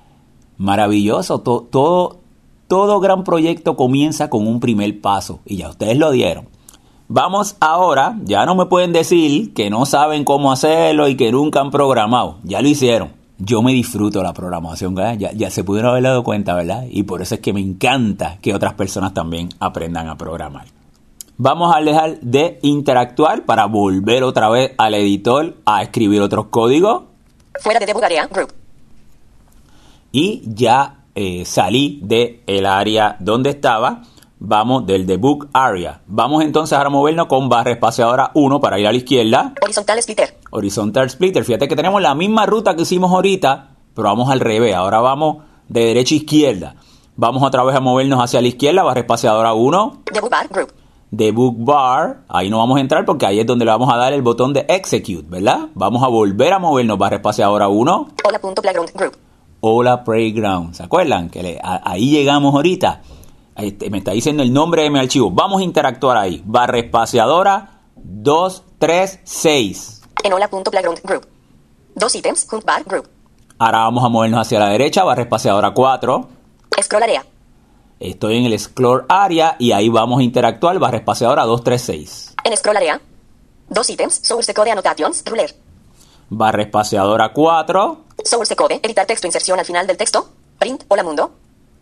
Maravilloso. 0.58 1.40
To, 1.40 1.66
todo, 1.70 2.17
todo 2.68 3.00
gran 3.00 3.24
proyecto 3.24 3.76
comienza 3.76 4.30
con 4.30 4.46
un 4.46 4.60
primer 4.60 5.00
paso. 5.00 5.40
Y 5.44 5.56
ya 5.56 5.70
ustedes 5.70 5.96
lo 5.98 6.10
dieron. 6.10 6.46
Vamos 7.08 7.56
ahora, 7.60 8.18
ya 8.24 8.44
no 8.44 8.54
me 8.54 8.66
pueden 8.66 8.92
decir 8.92 9.54
que 9.54 9.70
no 9.70 9.86
saben 9.86 10.24
cómo 10.24 10.52
hacerlo 10.52 11.08
y 11.08 11.16
que 11.16 11.32
nunca 11.32 11.60
han 11.60 11.70
programado. 11.70 12.36
Ya 12.44 12.60
lo 12.60 12.68
hicieron. 12.68 13.12
Yo 13.38 13.62
me 13.62 13.72
disfruto 13.72 14.22
la 14.22 14.34
programación, 14.34 14.96
ya, 14.96 15.32
ya, 15.32 15.50
se 15.50 15.64
pudieron 15.64 15.92
haber 15.92 16.02
dado 16.02 16.24
cuenta, 16.24 16.54
¿verdad? 16.54 16.84
Y 16.90 17.04
por 17.04 17.22
eso 17.22 17.36
es 17.36 17.40
que 17.40 17.52
me 17.52 17.60
encanta 17.60 18.36
que 18.42 18.52
otras 18.52 18.74
personas 18.74 19.14
también 19.14 19.48
aprendan 19.60 20.08
a 20.08 20.18
programar. 20.18 20.66
Vamos 21.38 21.74
a 21.74 21.80
dejar 21.80 22.18
de 22.20 22.58
interactuar 22.62 23.44
para 23.44 23.66
volver 23.66 24.24
otra 24.24 24.50
vez 24.50 24.72
al 24.76 24.94
editor 24.94 25.54
a 25.64 25.82
escribir 25.82 26.20
otros 26.20 26.46
códigos. 26.46 27.04
Fuera 27.60 27.78
de 27.78 27.86
debug 27.86 28.02
group. 28.32 28.52
Y 30.10 30.42
ya 30.44 30.97
eh, 31.20 31.44
salí 31.44 31.98
del 32.04 32.42
el 32.46 32.64
área 32.64 33.16
donde 33.18 33.50
estaba 33.50 34.02
vamos 34.38 34.86
del 34.86 35.04
debug 35.04 35.48
area. 35.52 36.00
Vamos 36.06 36.44
entonces 36.44 36.78
ahora 36.78 36.86
a 36.86 36.90
movernos 36.90 37.26
con 37.26 37.48
barra 37.48 37.72
espaciadora 37.72 38.30
1 38.34 38.60
para 38.60 38.78
ir 38.78 38.86
a 38.86 38.92
la 38.92 38.98
izquierda. 38.98 39.52
Horizontal 39.60 40.00
splitter. 40.00 40.38
Horizontal 40.52 41.10
splitter. 41.10 41.44
Fíjate 41.44 41.66
que 41.66 41.74
tenemos 41.74 42.00
la 42.00 42.14
misma 42.14 42.46
ruta 42.46 42.76
que 42.76 42.82
hicimos 42.82 43.10
ahorita, 43.10 43.70
pero 43.94 44.08
vamos 44.08 44.30
al 44.30 44.38
revés. 44.38 44.76
Ahora 44.76 45.00
vamos 45.00 45.38
de 45.68 45.86
derecha 45.86 46.14
a 46.14 46.18
izquierda. 46.18 46.74
Vamos 47.16 47.42
otra 47.42 47.64
vez 47.64 47.74
a 47.74 47.80
movernos 47.80 48.22
hacia 48.22 48.40
la 48.40 48.46
izquierda, 48.46 48.84
barra 48.84 49.00
espaciadora 49.00 49.54
1. 49.54 50.02
Debug 50.14 50.30
bar, 50.30 50.46
group. 50.48 50.72
Debug 51.10 51.64
bar, 51.64 52.20
ahí 52.28 52.48
no 52.48 52.58
vamos 52.58 52.78
a 52.78 52.80
entrar 52.80 53.04
porque 53.04 53.26
ahí 53.26 53.40
es 53.40 53.46
donde 53.46 53.64
le 53.64 53.72
vamos 53.72 53.92
a 53.92 53.96
dar 53.96 54.12
el 54.12 54.22
botón 54.22 54.52
de 54.52 54.66
execute, 54.68 55.26
¿verdad? 55.28 55.68
Vamos 55.74 56.04
a 56.04 56.06
volver 56.06 56.52
a 56.52 56.60
movernos 56.60 56.96
barra 56.96 57.16
espaciadora 57.16 57.66
1. 57.66 58.08
Hola 58.24 58.38
punto 58.38 58.62
playground, 58.62 58.92
group. 58.94 59.27
Hola 59.60 60.04
playground. 60.04 60.74
¿Se 60.74 60.82
acuerdan? 60.82 61.30
Que 61.30 61.42
le, 61.42 61.58
a, 61.62 61.80
ahí 61.84 62.10
llegamos 62.10 62.54
ahorita. 62.54 63.00
Este, 63.56 63.88
me 63.90 63.98
está 63.98 64.12
diciendo 64.12 64.44
el 64.44 64.52
nombre 64.52 64.84
de 64.84 64.90
mi 64.90 65.00
archivo. 65.00 65.30
Vamos 65.30 65.60
a 65.60 65.64
interactuar 65.64 66.16
ahí. 66.16 66.42
Barra 66.44 66.78
espaciadora 66.78 67.80
236. 67.96 70.02
En 70.22 70.32
hola.playground 70.32 71.00
group. 71.02 71.26
Dos 71.94 72.14
ítems, 72.14 72.46
bar 72.64 72.84
group. 72.84 73.08
Ahora 73.58 73.78
vamos 73.78 74.04
a 74.04 74.08
movernos 74.08 74.40
hacia 74.40 74.60
la 74.60 74.68
derecha, 74.68 75.02
barra 75.02 75.22
espaciadora 75.22 75.72
4. 75.72 76.28
Scroll 76.80 77.02
area. 77.02 77.26
Estoy 77.98 78.38
en 78.38 78.44
el 78.44 78.56
scroll 78.56 79.04
area 79.08 79.56
y 79.58 79.72
ahí 79.72 79.88
vamos 79.88 80.20
a 80.20 80.22
interactuar, 80.22 80.78
barra 80.78 80.98
espaciadora 80.98 81.44
236. 81.44 82.36
En 82.44 82.56
scroll 82.56 82.76
area. 82.76 83.00
Dos 83.68 83.90
ítems, 83.90 84.20
source 84.22 84.54
code 84.54 84.70
annotations, 84.70 85.24
ruler. 85.26 85.52
Barra 86.30 86.62
espaciadora 86.62 87.32
4. 87.32 88.04
Source 88.22 88.54
code, 88.54 88.80
editar 88.82 89.06
texto, 89.06 89.26
inserción 89.26 89.58
al 89.58 89.64
final 89.64 89.86
del 89.86 89.96
texto. 89.96 90.28
Print, 90.58 90.84
hola 90.88 91.02
mundo. 91.02 91.30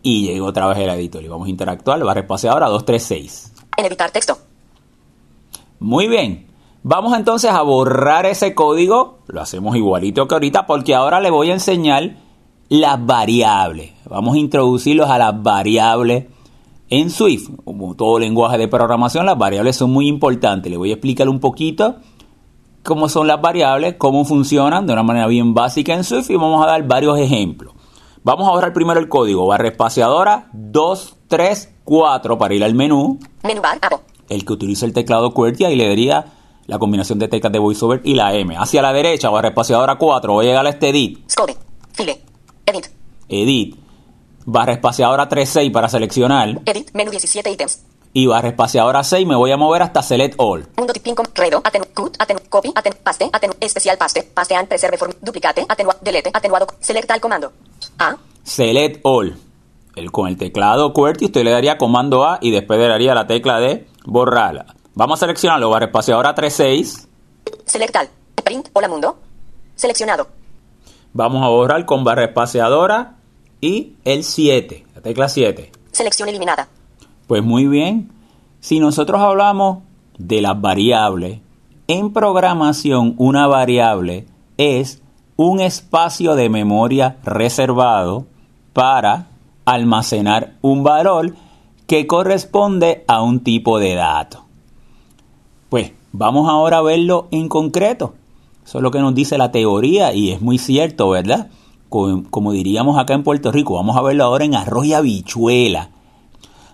Y 0.01 0.27
llegó 0.27 0.47
otra 0.47 0.67
vez 0.67 0.77
el 0.77 0.89
editor 0.89 1.21
y 1.21 1.27
vamos 1.27 1.47
a 1.47 1.49
interactuar, 1.49 2.01
barra 2.03 2.21
espaciadora 2.21 2.67
236. 2.67 3.51
En 3.75 3.85
editar 3.85 4.09
texto. 4.11 4.37
Muy 5.79 6.07
bien. 6.07 6.47
Vamos 6.83 7.17
entonces 7.17 7.51
a 7.51 7.61
borrar 7.61 8.25
ese 8.25 8.55
código. 8.55 9.19
Lo 9.27 9.41
hacemos 9.41 9.75
igualito 9.75 10.27
que 10.27 10.35
ahorita 10.35 10.65
porque 10.65 10.95
ahora 10.95 11.19
le 11.19 11.29
voy 11.29 11.49
a 11.49 11.53
enseñar 11.53 12.15
las 12.69 13.05
variables. 13.05 13.91
Vamos 14.05 14.35
a 14.35 14.39
introducirlos 14.39 15.09
a 15.09 15.17
las 15.17 15.43
variables 15.43 16.25
en 16.89 17.09
Swift. 17.09 17.49
Como 17.65 17.95
todo 17.95 18.19
lenguaje 18.19 18.57
de 18.57 18.69
programación, 18.69 19.25
las 19.25 19.37
variables 19.37 19.75
son 19.75 19.91
muy 19.91 20.07
importantes. 20.07 20.71
Le 20.71 20.77
voy 20.77 20.91
a 20.91 20.93
explicar 20.93 21.27
un 21.27 21.41
poquito 21.41 21.97
cómo 22.87 23.09
son 23.09 23.27
las 23.27 23.41
variables, 23.41 23.95
cómo 23.97 24.23
funcionan 24.23 24.87
de 24.87 24.93
una 24.93 25.03
manera 25.03 25.27
bien 25.27 25.53
básica 25.53 25.93
en 25.93 26.05
Swift 26.05 26.29
y 26.29 26.37
vamos 26.37 26.63
a 26.63 26.67
dar 26.67 26.87
varios 26.87 27.19
ejemplos. 27.19 27.73
Vamos 28.23 28.47
a 28.47 28.51
borrar 28.51 28.71
primero 28.71 28.97
el 28.97 29.09
código. 29.09 29.45
Barra 29.45 29.67
espaciadora 29.67 30.47
234 30.53 32.37
para 32.37 32.53
ir 32.53 32.63
al 32.63 32.75
menú. 32.75 33.19
Menú 33.43 33.61
bar. 33.61 33.77
El 34.29 34.45
que 34.45 34.53
utiliza 34.53 34.85
el 34.85 34.93
teclado 34.93 35.33
QWERTY 35.33 35.65
ahí 35.65 35.75
le 35.75 35.85
daría 35.89 36.27
la 36.65 36.79
combinación 36.79 37.19
de 37.19 37.27
teclas 37.27 37.51
de 37.51 37.59
VoiceOver 37.59 37.99
y 38.05 38.13
la 38.13 38.33
M. 38.33 38.55
Hacia 38.55 38.81
la 38.81 38.93
derecha, 38.93 39.29
barra 39.29 39.49
espaciadora 39.49 39.97
4, 39.97 40.31
voy 40.31 40.45
a 40.45 40.49
llegar 40.49 40.65
a 40.65 40.69
este 40.69 40.87
edit. 40.87 41.29
Scode. 41.29 41.57
File. 41.91 42.21
Edit. 42.65 42.85
Edit. 43.27 43.75
Barra 44.45 44.71
espaciadora 44.71 45.27
36 45.27 45.71
para 45.71 45.89
seleccionar. 45.89 46.61
Edit. 46.65 46.91
Menú 46.93 47.11
17 47.11 47.51
ítems. 47.51 47.83
Y 48.13 48.25
barra 48.25 48.49
espaciadora 48.49 49.03
6 49.03 49.27
me 49.27 49.35
voy 49.35 49.51
a 49.51 49.57
mover 49.57 49.81
hasta 49.81 50.01
Select 50.01 50.35
All. 50.37 50.67
Mundo 50.77 50.93
redo, 51.35 51.61
atenu, 51.63 51.85
cut, 51.93 52.15
atenu, 52.19 52.39
copy, 52.49 52.71
atenu, 52.75 52.95
paste, 53.03 53.29
atenu, 53.31 53.53
especial 53.59 53.97
paste, 53.97 54.23
paste 54.23 54.55
and 54.55 54.67
preserve 54.67 54.97
form, 54.97 55.13
duplicate, 55.21 55.65
atenua, 55.67 55.95
delete, 56.01 56.31
atenuado, 56.33 56.67
select 56.79 57.09
al 57.11 57.21
comando. 57.21 57.51
A. 57.99 58.15
Select 58.43 58.99
All. 59.03 59.37
El, 59.95 60.11
con 60.11 60.27
el 60.27 60.37
teclado 60.37 60.93
QWERTY 60.93 61.25
usted 61.25 61.43
le 61.43 61.51
daría 61.51 61.77
comando 61.77 62.25
A 62.25 62.37
y 62.41 62.51
después 62.51 62.79
le 62.79 62.87
daría 62.87 63.15
la 63.15 63.25
tecla 63.25 63.59
de 63.59 63.87
borrarla. 64.05 64.75
Vamos 64.93 65.19
a 65.19 65.25
seleccionarlo, 65.25 65.69
barra 65.69 65.87
espaciadora 65.87 66.33
36. 66.35 67.07
Select 67.65 67.95
al. 67.95 68.09
Print, 68.43 68.69
hola 68.73 68.87
mundo. 68.87 69.17
Seleccionado. 69.75 70.27
Vamos 71.13 71.43
a 71.43 71.49
borrar 71.49 71.85
con 71.85 72.03
barra 72.03 72.25
espaciadora 72.25 73.15
y 73.59 73.95
el 74.05 74.23
7, 74.23 74.85
la 74.95 75.01
tecla 75.01 75.29
7. 75.29 75.71
Selección 75.91 76.29
eliminada. 76.29 76.67
Pues 77.27 77.43
muy 77.43 77.67
bien, 77.67 78.09
si 78.61 78.79
nosotros 78.79 79.21
hablamos 79.21 79.79
de 80.17 80.41
las 80.41 80.59
variables, 80.59 81.39
en 81.87 82.13
programación 82.13 83.15
una 83.17 83.47
variable 83.47 84.25
es 84.57 85.01
un 85.35 85.59
espacio 85.59 86.35
de 86.35 86.49
memoria 86.49 87.17
reservado 87.23 88.25
para 88.73 89.27
almacenar 89.65 90.55
un 90.61 90.83
valor 90.83 91.35
que 91.85 92.07
corresponde 92.07 93.03
a 93.07 93.21
un 93.21 93.41
tipo 93.41 93.77
de 93.77 93.95
dato. 93.95 94.45
Pues 95.69 95.91
vamos 96.13 96.49
ahora 96.49 96.77
a 96.77 96.81
verlo 96.81 97.27
en 97.31 97.49
concreto. 97.49 98.13
Eso 98.65 98.79
es 98.79 98.81
lo 98.81 98.91
que 98.91 98.99
nos 98.99 99.13
dice 99.13 99.37
la 99.37 99.51
teoría 99.51 100.13
y 100.13 100.31
es 100.31 100.41
muy 100.41 100.57
cierto, 100.57 101.09
¿verdad? 101.09 101.49
Como, 101.89 102.23
como 102.29 102.53
diríamos 102.53 102.97
acá 102.97 103.13
en 103.13 103.23
Puerto 103.23 103.51
Rico, 103.51 103.75
vamos 103.75 103.95
a 103.97 104.01
verlo 104.01 104.23
ahora 104.23 104.45
en 104.45 104.55
arroz 104.55 104.85
y 104.85 104.93
habichuela. 104.93 105.89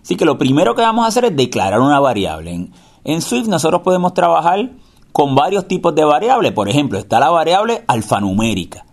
Así 0.04 0.16
que 0.18 0.26
lo 0.26 0.38
primero 0.38 0.76
que 0.76 0.82
vamos 0.82 1.06
a 1.06 1.08
hacer 1.08 1.26
es 1.26 1.36
declarar 1.36 1.80
una 1.80 2.00
variable. 2.00 2.54
En, 2.54 2.74
En 3.06 3.22
Swift 3.22 3.48
nosotros 3.48 3.82
podemos 3.82 4.14
trabajar 4.14 4.70
con 5.12 5.36
varios 5.36 5.68
tipos 5.68 5.96
de 5.96 6.04
variables. 6.04 6.52
Por 6.52 6.70
ejemplo, 6.70 7.00
está 7.00 7.20
la 7.20 7.30
variable 7.30 7.84
alfanumérica. 7.88 8.86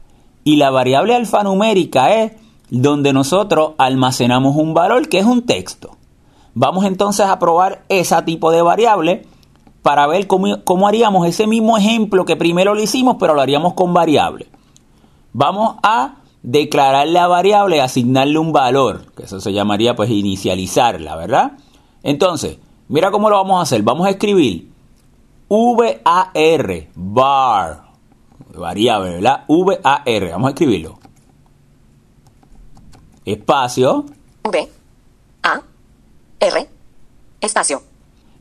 Y 0.44 0.56
la 0.56 0.70
variable 0.70 1.14
alfanumérica 1.14 2.14
es 2.14 2.32
donde 2.70 3.12
nosotros 3.12 3.72
almacenamos 3.78 4.56
un 4.56 4.74
valor 4.74 5.08
que 5.08 5.18
es 5.18 5.26
un 5.26 5.42
texto. 5.42 5.96
Vamos 6.54 6.84
entonces 6.84 7.26
a 7.26 7.38
probar 7.38 7.84
ese 7.88 8.20
tipo 8.22 8.50
de 8.50 8.62
variable 8.62 9.26
para 9.82 10.06
ver 10.06 10.26
cómo, 10.26 10.62
cómo 10.64 10.86
haríamos 10.86 11.26
ese 11.26 11.46
mismo 11.46 11.76
ejemplo 11.76 12.24
que 12.24 12.36
primero 12.36 12.74
lo 12.74 12.82
hicimos, 12.82 13.16
pero 13.18 13.34
lo 13.34 13.40
haríamos 13.40 13.74
con 13.74 13.92
variable. 13.94 14.46
Vamos 15.32 15.76
a 15.82 16.16
declarar 16.42 17.08
la 17.08 17.26
variable, 17.26 17.80
asignarle 17.80 18.38
un 18.38 18.52
valor, 18.52 19.12
que 19.14 19.24
eso 19.24 19.40
se 19.40 19.52
llamaría 19.52 19.94
pues 19.94 20.10
inicializarla, 20.10 21.16
¿verdad? 21.16 21.52
Entonces, 22.02 22.58
mira 22.88 23.10
cómo 23.10 23.28
lo 23.30 23.36
vamos 23.36 23.58
a 23.58 23.62
hacer. 23.62 23.82
Vamos 23.82 24.06
a 24.06 24.10
escribir 24.10 24.70
var, 25.48 26.32
bar, 26.94 27.82
variable, 28.54 29.10
¿verdad? 29.14 29.44
var, 29.48 30.30
vamos 30.30 30.48
a 30.48 30.50
escribirlo. 30.50 30.98
Espacio. 33.24 34.06
V, 34.44 34.68
A, 35.42 35.60
R, 36.40 36.68
espacio. 37.40 37.82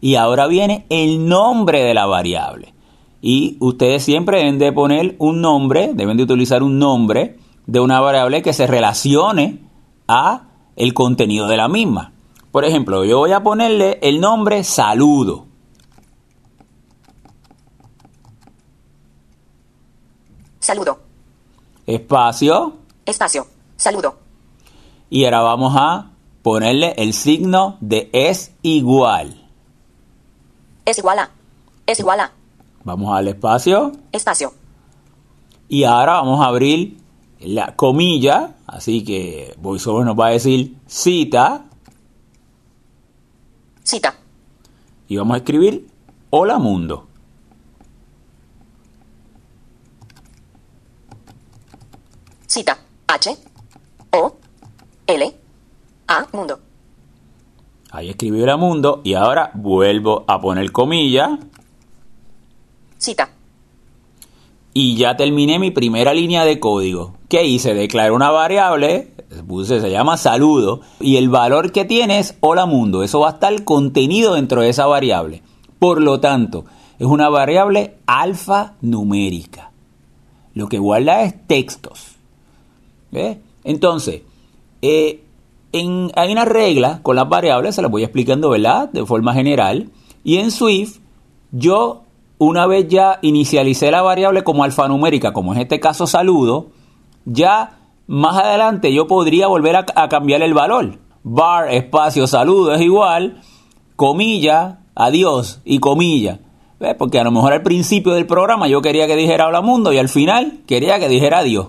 Y 0.02 0.16
ahora 0.16 0.48
viene 0.48 0.86
el 0.90 1.28
nombre 1.28 1.84
de 1.84 1.94
la 1.94 2.06
variable. 2.06 2.74
Y 3.22 3.58
ustedes 3.60 4.04
siempre 4.04 4.38
deben 4.38 4.60
de 4.60 4.72
poner 4.72 5.16
un 5.20 5.42
nombre, 5.42 5.92
deben 5.94 6.16
de 6.16 6.24
utilizar 6.24 6.64
un 6.64 6.80
nombre 6.80 7.38
de 7.70 7.80
una 7.80 8.00
variable 8.00 8.42
que 8.42 8.52
se 8.52 8.66
relacione 8.66 9.60
a 10.08 10.48
el 10.76 10.96
contenido 10.96 11.48
de 11.48 11.56
la 11.56 11.68
misma. 11.68 12.14
Por 12.52 12.66
ejemplo, 12.66 13.06
yo 13.06 13.20
voy 13.20 13.32
a 13.32 13.44
ponerle 13.44 14.00
el 14.02 14.20
nombre 14.20 14.64
saludo. 14.64 15.46
Saludo. 20.60 21.00
Espacio. 21.86 22.74
Espacio. 23.06 23.46
Saludo. 23.78 24.18
Y 25.12 25.26
ahora 25.26 25.42
vamos 25.42 25.76
a 25.78 26.10
ponerle 26.42 26.96
el 26.98 27.14
signo 27.14 27.78
de 27.82 28.10
es 28.14 28.52
igual. 28.64 29.48
Es 30.86 30.98
igual 30.98 31.20
a. 31.20 31.30
Es 31.86 32.00
igual 32.00 32.20
a. 32.20 32.32
Vamos 32.84 33.16
al 33.16 33.28
espacio. 33.28 33.92
Espacio. 34.12 34.54
Y 35.68 35.84
ahora 35.84 36.14
vamos 36.14 36.42
a 36.42 36.46
abrir 36.46 36.99
la 37.40 37.76
comilla. 37.76 38.56
Así 38.68 39.04
que 39.04 39.56
VoiceOver 39.60 40.06
nos 40.06 40.20
va 40.20 40.28
a 40.28 40.32
decir 40.32 40.76
cita. 40.88 41.66
Cita. 43.84 44.16
Y 45.08 45.18
vamos 45.18 45.36
a 45.36 45.38
escribir 45.38 45.88
hola 46.30 46.60
mundo. 46.60 47.08
Cita. 52.46 52.78
H. 53.08 53.38
O. 54.12 54.36
L. 55.08 55.36
A. 56.08 56.28
Mundo. 56.34 56.60
Ahí 57.92 58.10
escribí 58.10 58.42
hola 58.42 58.58
mundo 58.58 59.02
y 59.04 59.16
ahora 59.16 59.52
vuelvo 59.56 60.26
a 60.28 60.40
poner 60.40 60.72
comilla. 60.72 61.40
Cita. 62.98 63.39
Y 64.82 64.96
ya 64.96 65.18
terminé 65.18 65.60
mi 65.60 65.72
primera 65.72 66.14
línea 66.14 66.46
de 66.46 66.62
código. 66.62 67.16
¿Qué 67.28 67.44
hice? 67.44 67.74
Declaré 67.74 68.12
una 68.12 68.32
variable, 68.32 69.12
puse, 69.46 69.82
se 69.82 69.92
llama 69.92 70.16
saludo, 70.16 70.80
y 71.02 71.18
el 71.18 71.28
valor 71.28 71.74
que 71.74 71.84
tiene 71.84 72.20
es 72.20 72.38
hola 72.40 72.66
mundo. 72.66 73.04
Eso 73.04 73.20
va 73.20 73.28
a 73.28 73.34
estar 73.34 73.66
contenido 73.66 74.36
dentro 74.36 74.62
de 74.62 74.70
esa 74.70 74.86
variable. 74.86 75.44
Por 75.80 76.02
lo 76.02 76.22
tanto, 76.22 76.64
es 76.98 77.06
una 77.06 77.28
variable 77.28 77.98
alfanumérica. 78.06 79.72
Lo 80.54 80.70
que 80.70 80.80
guarda 80.80 81.24
es 81.24 81.46
textos. 81.46 82.16
Entonces, 83.66 84.22
eh, 84.82 85.26
en, 85.74 86.10
hay 86.16 86.32
una 86.32 86.46
regla 86.46 87.02
con 87.04 87.18
las 87.18 87.28
variables, 87.28 87.76
se 87.76 87.82
las 87.82 87.92
voy 87.92 88.04
explicando, 88.04 88.50
¿verdad? 88.52 88.88
De 88.88 89.06
forma 89.06 89.34
general. 89.34 89.90
Y 90.24 90.38
en 90.38 90.52
Swift, 90.52 91.00
yo 91.52 92.04
una 92.40 92.66
vez 92.66 92.88
ya 92.88 93.20
inicialicé 93.22 93.92
la 93.92 94.02
variable 94.02 94.44
como 94.44 94.64
alfanumérica, 94.64 95.34
como 95.34 95.54
en 95.54 95.60
este 95.60 95.80
caso 95.80 96.08
saludo, 96.08 96.68
ya 97.26 97.78
más 98.08 98.38
adelante 98.38 98.92
yo 98.94 99.08
podría 99.08 99.48
volver 99.48 99.76
a, 99.76 100.10
cambiar 100.10 100.42
el 100.42 100.54
valor. 100.54 101.00
Bar, 101.22 101.72
espacio, 101.72 102.26
saludo 102.26 102.74
es 102.74 102.82
igual, 102.82 103.42
comilla, 103.96 104.80
adiós 104.96 105.62
y 105.66 105.80
comilla. 105.80 106.40
Porque 106.98 107.20
a 107.20 107.26
lo 107.26 107.32
mejor 107.32 107.52
al 107.52 107.62
principio 107.62 108.14
del 108.14 108.26
programa 108.26 108.70
yo 108.70 108.82
quería 108.82 109.06
que 109.06 109.18
dijera 109.18 109.48
hola 109.48 109.62
mundo 109.62 109.92
y 109.92 109.98
al 109.98 110.08
final 110.08 110.62
quería 110.66 110.98
que 110.98 111.10
dijera 111.10 111.40
adiós. 111.40 111.68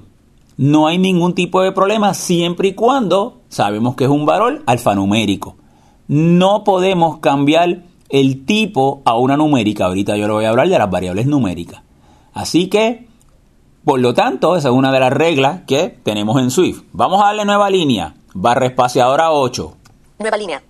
No 0.57 0.87
hay 0.87 0.99
ningún 0.99 1.35
tipo 1.35 1.63
de 1.63 1.73
problema 1.73 2.15
siempre 2.15 2.69
y 2.69 2.75
cuando 2.75 3.41
sabemos 3.49 3.97
que 3.97 4.05
es 4.05 4.11
un 4.11 4.25
valor 4.25 4.63
alfanumérico. 4.67 5.57
No 6.07 6.63
podemos 6.63 7.19
cambiar 7.19 7.90
el 8.11 8.45
tipo 8.45 9.03
a 9.05 9.17
una 9.17 9.37
numérica. 9.37 9.87
Ahorita 9.87 10.17
yo 10.17 10.27
le 10.27 10.33
voy 10.33 10.45
a 10.45 10.51
hablar 10.51 10.69
de 10.69 10.79
las 10.79 10.91
variables 10.91 11.27
numéricas. 11.27 11.83
Así 12.33 12.69
que, 12.69 13.07
por 13.85 14.01
lo 14.01 14.15
tanto, 14.15 14.57
esa 14.57 14.69
es 14.69 14.75
una 14.75 14.93
de 14.93 15.01
las 15.01 15.13
reglas 15.13 15.63
que 15.67 15.97
tenemos 16.03 16.41
en 16.41 16.51
Swift. 16.51 16.83
Vamos 16.93 17.23
a 17.23 17.27
darle 17.27 17.45
nueva 17.45 17.71
línea. 17.71 18.15
Barra 18.35 18.67
espaciadora 18.67 19.33
8. 19.33 19.77
Nueva 20.19 20.37
línea. 20.37 20.63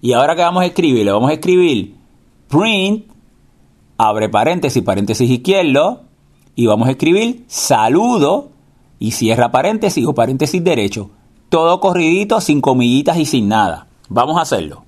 Y 0.00 0.12
ahora 0.12 0.36
que 0.36 0.42
vamos 0.42 0.62
a 0.62 0.66
escribir, 0.66 1.04
le 1.04 1.12
vamos 1.12 1.30
a 1.30 1.34
escribir 1.34 1.94
print, 2.48 3.06
abre 3.96 4.28
paréntesis, 4.28 4.82
paréntesis 4.82 5.30
izquierdo, 5.30 6.02
y 6.54 6.66
vamos 6.66 6.88
a 6.88 6.92
escribir 6.92 7.44
saludo 7.48 8.50
y 8.98 9.12
cierra 9.12 9.50
paréntesis 9.50 10.06
o 10.06 10.14
paréntesis 10.14 10.62
derecho. 10.62 11.10
Todo 11.48 11.80
corridito, 11.80 12.40
sin 12.40 12.60
comillitas 12.60 13.16
y 13.18 13.26
sin 13.26 13.48
nada. 13.48 13.86
Vamos 14.08 14.36
a 14.36 14.42
hacerlo. 14.42 14.84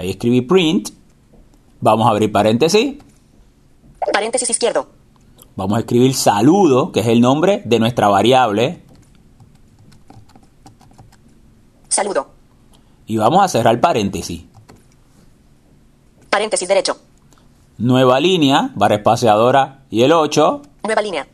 Ahí 0.00 0.08
escribí 0.08 0.40
print. 0.40 0.88
Vamos 1.82 2.06
a 2.06 2.10
abrir 2.12 2.32
paréntesis. 2.32 2.96
Paréntesis 4.10 4.48
izquierdo. 4.48 4.86
Vamos 5.56 5.76
a 5.76 5.80
escribir 5.80 6.14
saludo, 6.14 6.90
que 6.90 7.00
es 7.00 7.06
el 7.06 7.20
nombre 7.20 7.60
de 7.66 7.78
nuestra 7.78 8.08
variable. 8.08 8.82
Saludo. 11.90 12.28
Y 13.04 13.18
vamos 13.18 13.44
a 13.44 13.48
cerrar 13.48 13.78
paréntesis. 13.78 14.46
Paréntesis 16.30 16.66
derecho. 16.66 16.96
Nueva 17.76 18.20
línea, 18.20 18.70
barra 18.76 18.94
espaciadora 18.94 19.84
y 19.90 20.00
el 20.00 20.12
8. 20.12 20.62
Nueva 20.82 21.02
línea. 21.02 21.28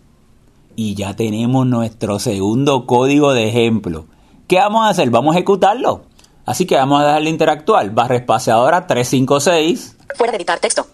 Y 0.75 0.97
ya 0.97 1.15
tenemos 1.15 1.69
nuestro 1.69 2.19
segundo 2.19 2.85
código 2.85 3.33
de 3.33 3.49
ejemplo. 3.49 4.07
¿Qué 4.49 4.57
vamos 4.57 4.87
a 4.87 4.89
hacer? 4.89 5.09
Vamos 5.11 5.37
a 5.37 5.39
ejecutarlo. 5.39 6.06
Así 6.47 6.65
que 6.65 6.77
vamos 6.77 7.01
a 7.03 7.05
darle 7.05 7.29
interactuar. 7.29 7.91
Barra 7.91 8.17
espaciadora 8.17 8.87
356. 8.87 9.97
Fuera 10.17 10.31
de 10.31 10.37
editar 10.37 10.59
texto. 10.61 10.87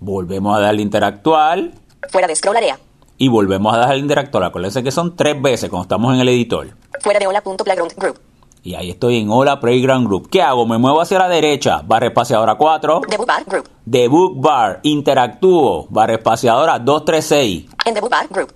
Volvemos 0.00 0.56
a 0.58 0.60
darle 0.60 0.82
interactuar. 0.82 1.70
Fuera 2.10 2.26
de 2.26 2.34
scroll 2.34 2.56
área. 2.56 2.78
Y 3.16 3.28
volvemos 3.28 3.72
a 3.74 3.78
darle 3.78 3.98
interactuar. 3.98 4.44
Acuérdense 4.44 4.82
que 4.82 4.90
son 4.90 5.16
tres 5.16 5.40
veces 5.40 5.70
cuando 5.70 5.84
estamos 5.84 6.12
en 6.12 6.20
el 6.20 6.28
editor. 6.28 6.68
Fuera 7.00 7.18
de 7.20 7.26
hola.playground 7.26 7.94
group. 7.96 8.18
Y 8.64 8.74
ahí 8.74 8.90
estoy 8.90 9.20
en 9.20 9.30
Hola 9.30 9.60
Playground 9.60 10.08
Group. 10.08 10.28
¿Qué 10.28 10.42
hago? 10.42 10.66
Me 10.66 10.76
muevo 10.76 11.00
hacia 11.00 11.20
la 11.20 11.28
derecha. 11.28 11.82
Barra 11.86 12.08
espaciadora 12.08 12.56
4. 12.56 13.02
Debug 13.08 13.24
bar 13.24 13.44
group. 13.44 13.68
Debug 13.84 14.40
bar. 14.40 14.80
Interactúo. 14.82 15.86
Barra 15.88 16.14
espaciadora 16.14 16.80
236. 16.80 17.66
En 17.84 17.94
debug 17.94 18.10
bar 18.10 18.26
group. 18.28 18.52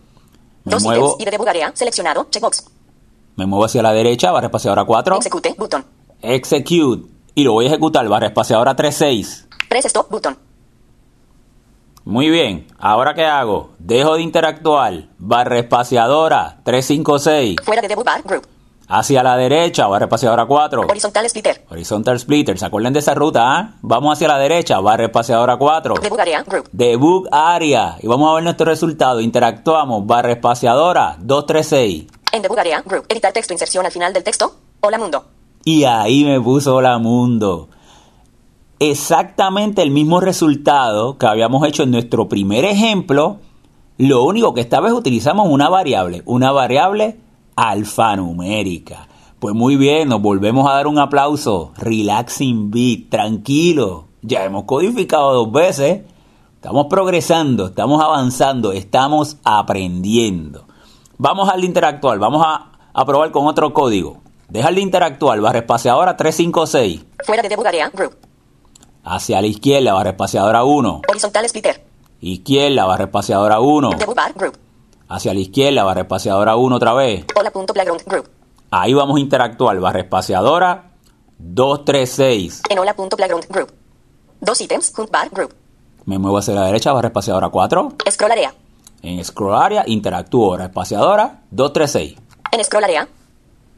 Me 0.64 0.72
Dos 0.72 0.82
muevo, 0.82 1.16
y 1.20 1.24
de 1.24 1.30
debug 1.30 1.48
área 1.48 1.70
seleccionado. 1.76 2.26
Checkbox. 2.28 2.64
me 3.36 3.46
muevo 3.46 3.64
hacia 3.66 3.82
la 3.82 3.92
derecha. 3.92 4.32
Barra 4.32 4.48
espaciadora 4.48 4.84
4. 4.84 5.14
Execute 5.14 5.54
button. 5.56 5.84
Execute. 6.22 7.08
Y 7.34 7.44
lo 7.44 7.52
voy 7.52 7.66
a 7.66 7.68
ejecutar. 7.68 8.06
Barra 8.08 8.26
espaciadora 8.26 8.74
36. 8.76 9.48
Press 9.68 9.86
stop 9.86 10.10
button. 10.10 10.36
Muy 12.04 12.30
bien. 12.30 12.66
¿Ahora 12.78 13.14
qué 13.14 13.24
hago? 13.24 13.70
Dejo 13.78 14.14
de 14.16 14.22
interactuar. 14.22 15.08
Barra 15.18 15.58
espaciadora 15.58 16.60
356. 16.64 17.56
Fuera 17.64 17.82
de 17.82 17.88
debug 17.88 18.04
bar 18.04 18.22
group. 18.22 18.46
Hacia 18.88 19.22
la 19.22 19.36
derecha. 19.36 19.86
Barra 19.86 20.06
espaciadora 20.06 20.46
4. 20.46 20.82
Horizontal 20.88 21.28
splitter. 21.30 21.64
Horizontal 21.70 22.18
splitter. 22.18 22.58
¿Se 22.58 22.66
acuerdan 22.66 22.92
de 22.92 22.98
esa 22.98 23.14
ruta? 23.14 23.42
ah? 23.56 23.74
Vamos 23.82 24.14
hacia 24.14 24.26
la 24.26 24.38
derecha. 24.38 24.80
Barra 24.80 25.04
espaciadora 25.04 25.56
4. 25.56 25.94
Debug 26.02 26.20
área 26.20 26.42
group. 26.42 26.68
Debug 26.72 27.28
área. 27.30 27.96
Y 28.00 28.08
vamos 28.08 28.28
a 28.30 28.34
ver 28.34 28.42
nuestro 28.44 28.66
resultado. 28.66 29.20
Interactuamos. 29.20 30.04
Barra 30.06 30.32
espaciadora 30.32 31.16
236. 31.20 32.06
En 32.32 32.42
debug 32.42 32.58
área 32.58 32.80
group. 32.82 33.04
Editar 33.08 33.32
texto. 33.32 33.52
Inserción 33.52 33.86
al 33.86 33.92
final 33.92 34.12
del 34.12 34.24
texto. 34.24 34.56
Hola 34.80 34.98
mundo. 34.98 35.24
Y 35.64 35.84
ahí 35.84 36.24
me 36.24 36.40
puso 36.40 36.76
Hola 36.76 36.98
Mundo. 36.98 37.68
Exactamente 38.78 39.82
el 39.82 39.90
mismo 39.90 40.18
resultado 40.20 41.18
que 41.18 41.26
habíamos 41.26 41.68
hecho 41.68 41.82
en 41.82 41.90
nuestro 41.90 42.30
primer 42.30 42.64
ejemplo. 42.64 43.40
Lo 43.98 44.24
único 44.24 44.54
que 44.54 44.62
esta 44.62 44.80
vez 44.80 44.94
utilizamos 44.94 45.48
una 45.50 45.68
variable. 45.68 46.22
Una 46.24 46.50
variable 46.50 47.20
alfanumérica. 47.56 49.06
Pues 49.38 49.54
muy 49.54 49.76
bien, 49.76 50.08
nos 50.08 50.22
volvemos 50.22 50.66
a 50.66 50.72
dar 50.72 50.86
un 50.86 50.98
aplauso. 50.98 51.72
Relaxing 51.76 52.70
beat, 52.70 53.10
tranquilo. 53.10 54.06
Ya 54.22 54.44
hemos 54.44 54.64
codificado 54.64 55.34
dos 55.34 55.52
veces. 55.52 56.04
Estamos 56.54 56.86
progresando, 56.88 57.66
estamos 57.66 58.02
avanzando, 58.02 58.72
estamos 58.72 59.36
aprendiendo. 59.44 60.64
Vamos 61.18 61.50
al 61.50 61.64
interactual, 61.64 62.18
vamos 62.18 62.46
a, 62.46 62.72
a 62.94 63.04
probar 63.04 63.30
con 63.30 63.46
otro 63.46 63.74
código. 63.74 64.29
Deja 64.50 64.68
el 64.68 64.78
interactual, 64.78 65.40
barra 65.40 65.60
espaciadora 65.60 66.16
356. 66.16 67.04
Fuera 67.24 67.42
de 67.42 67.48
debug 67.48 67.66
área. 67.66 67.88
Group. 67.90 68.16
Hacia 69.04 69.40
la 69.40 69.46
izquierda, 69.46 69.92
barra 69.92 70.10
espaciadora 70.10 70.64
1. 70.64 71.02
Horizontal 71.08 71.48
splitter. 71.48 71.84
Izquierda, 72.20 72.84
barra 72.84 73.04
espaciadora 73.04 73.60
1. 73.60 73.90
Debug 73.96 74.14
bar. 74.16 74.32
Group. 74.34 74.58
Hacia 75.08 75.32
la 75.34 75.40
izquierda, 75.40 75.84
barra 75.84 76.00
espaciadora 76.00 76.56
1 76.56 76.76
otra 76.76 76.94
vez. 76.94 77.24
Hola 77.36 77.52
punto 77.52 77.72
playground. 77.72 78.02
Group. 78.06 78.28
Ahí 78.72 78.92
vamos 78.92 79.16
a 79.18 79.20
interactuar, 79.20 79.78
barra 79.78 80.00
espaciadora 80.00 80.90
236. 81.38 82.62
En 82.68 82.78
hola 82.80 82.94
punto 82.94 83.16
playground. 83.16 83.46
Group. 83.48 83.72
Dos 84.40 84.60
ítems. 84.60 84.92
Hunt 84.98 85.12
bar. 85.12 85.30
Group. 85.30 85.54
Me 86.06 86.18
muevo 86.18 86.38
hacia 86.38 86.54
la 86.54 86.64
derecha, 86.66 86.92
barra 86.92 87.08
espaciadora 87.08 87.50
4. 87.50 87.92
Scroll 88.10 88.32
área. 88.32 88.52
En 89.02 89.24
scroll 89.24 89.54
area, 89.54 89.84
interactúo, 89.86 90.50
barra 90.50 90.64
espaciadora 90.64 91.42
236. 91.52 92.18
En 92.50 92.64
scroll 92.64 92.84
área. 92.84 93.08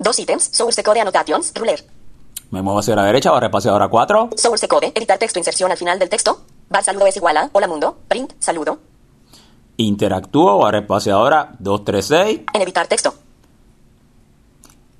Dos 0.02 0.18
ítems. 0.18 0.44
Source 0.52 0.82
code 0.82 1.00
annotations. 1.00 1.52
Ruler. 1.54 1.84
Me 2.50 2.60
muevo 2.60 2.80
hacia 2.80 2.94
la 2.96 3.04
derecha, 3.04 3.30
barra 3.30 3.46
espaciadora 3.46 3.88
4. 3.88 4.30
Source 4.36 4.68
code. 4.68 4.92
Editar 4.94 5.18
texto. 5.18 5.38
Inserción 5.38 5.70
al 5.70 5.78
final 5.78 5.98
del 5.98 6.08
texto. 6.08 6.42
Bar 6.68 6.82
saludo 6.82 7.06
es 7.06 7.16
igual 7.16 7.36
a. 7.36 7.50
Hola 7.52 7.68
mundo. 7.68 7.98
Print. 8.08 8.32
Saludo. 8.38 8.78
Interactúo, 9.76 10.58
barra 10.58 10.80
espaciadora 10.80 11.54
236. 11.58 12.42
En 12.52 12.62
editar 12.62 12.86
texto. 12.86 13.14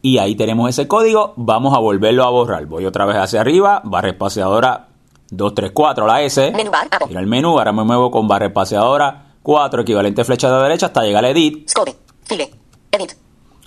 Y 0.01 0.19
ahí 0.19 0.35
tenemos 0.35 0.69
ese 0.69 0.89
código. 0.89 1.35
Vamos 1.37 1.75
a 1.77 1.79
volverlo 1.79 2.25
a 2.25 2.31
borrar. 2.31 2.67
Voy 2.67 2.87
otra 2.87 3.05
vez 3.05 3.17
hacia 3.17 3.41
arriba, 3.41 3.83
barra 3.85 4.11
espaciadora 4.11 4.89
234, 5.31 6.07
la 6.07 6.23
S. 6.23 6.51
Menú 6.53 6.71
bar. 6.71 6.89
Ir 7.09 7.19
al 7.19 7.27
menú, 7.27 7.59
ahora 7.59 7.73
me 7.73 7.85
muevo 7.85 8.11
con 8.11 8.27
barra 8.27 8.47
espaciadora 8.47 9.35
4, 9.43 9.83
equivalente 9.83 10.25
flecha 10.25 10.49
de 10.49 10.55
la 10.55 10.63
derecha, 10.63 10.87
hasta 10.87 11.03
llegar 11.03 11.25
a 11.25 11.31
Edit. 11.31 11.69
Scode. 11.69 11.97
File. 12.25 12.51
Edit. 12.91 13.22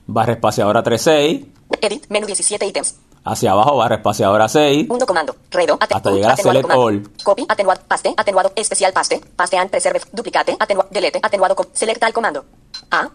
Barra 0.08 0.34
espaciadora 0.34 0.84
36. 0.84 1.46
Edit. 1.82 2.06
Menú 2.10 2.26
17 2.28 2.66
ítems. 2.66 2.96
Hacia 3.24 3.52
abajo, 3.52 3.78
barra 3.78 3.96
espaciadora 3.96 4.48
6. 4.48 4.88
Mundo 4.88 5.06
comando. 5.08 5.36
Redo. 5.50 5.78
Hasta 5.80 6.12
llegar 6.12 6.32
a 6.34 6.38
select 6.38 6.62
comando. 6.68 6.84
all. 6.86 7.10
Copy. 7.24 7.46
Atenuado. 7.50 7.82
Paste. 7.88 8.14
Atenuado. 8.16 8.52
Especial 8.56 8.94
paste. 8.94 9.20
Paste 9.36 9.58
and 9.58 9.70
preserve. 9.72 10.00
Duplicate. 10.12 10.56
Atenuado. 10.60 10.90
Delete. 10.92 11.20
Atenuado. 11.24 11.56
Select 11.74 12.04
al 12.04 12.14
comando. 12.14 12.46
A. 12.92 13.10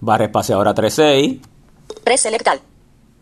Barra 0.00 0.24
espaciadora 0.24 0.72
36. 0.72 1.40
Press 2.04 2.20
select 2.22 2.48
al. 2.48 2.60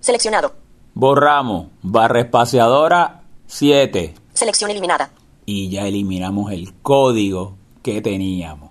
Seleccionado. 0.00 0.52
Borramos. 0.94 1.68
Barra 1.82 2.20
espaciadora 2.20 3.22
7. 3.46 4.14
Selección 4.32 4.70
eliminada. 4.70 5.10
y 5.44 5.70
ya 5.70 5.86
eliminamos 5.86 6.52
el 6.52 6.74
código 6.82 7.56
que 7.82 8.02
teníamos. 8.02 8.67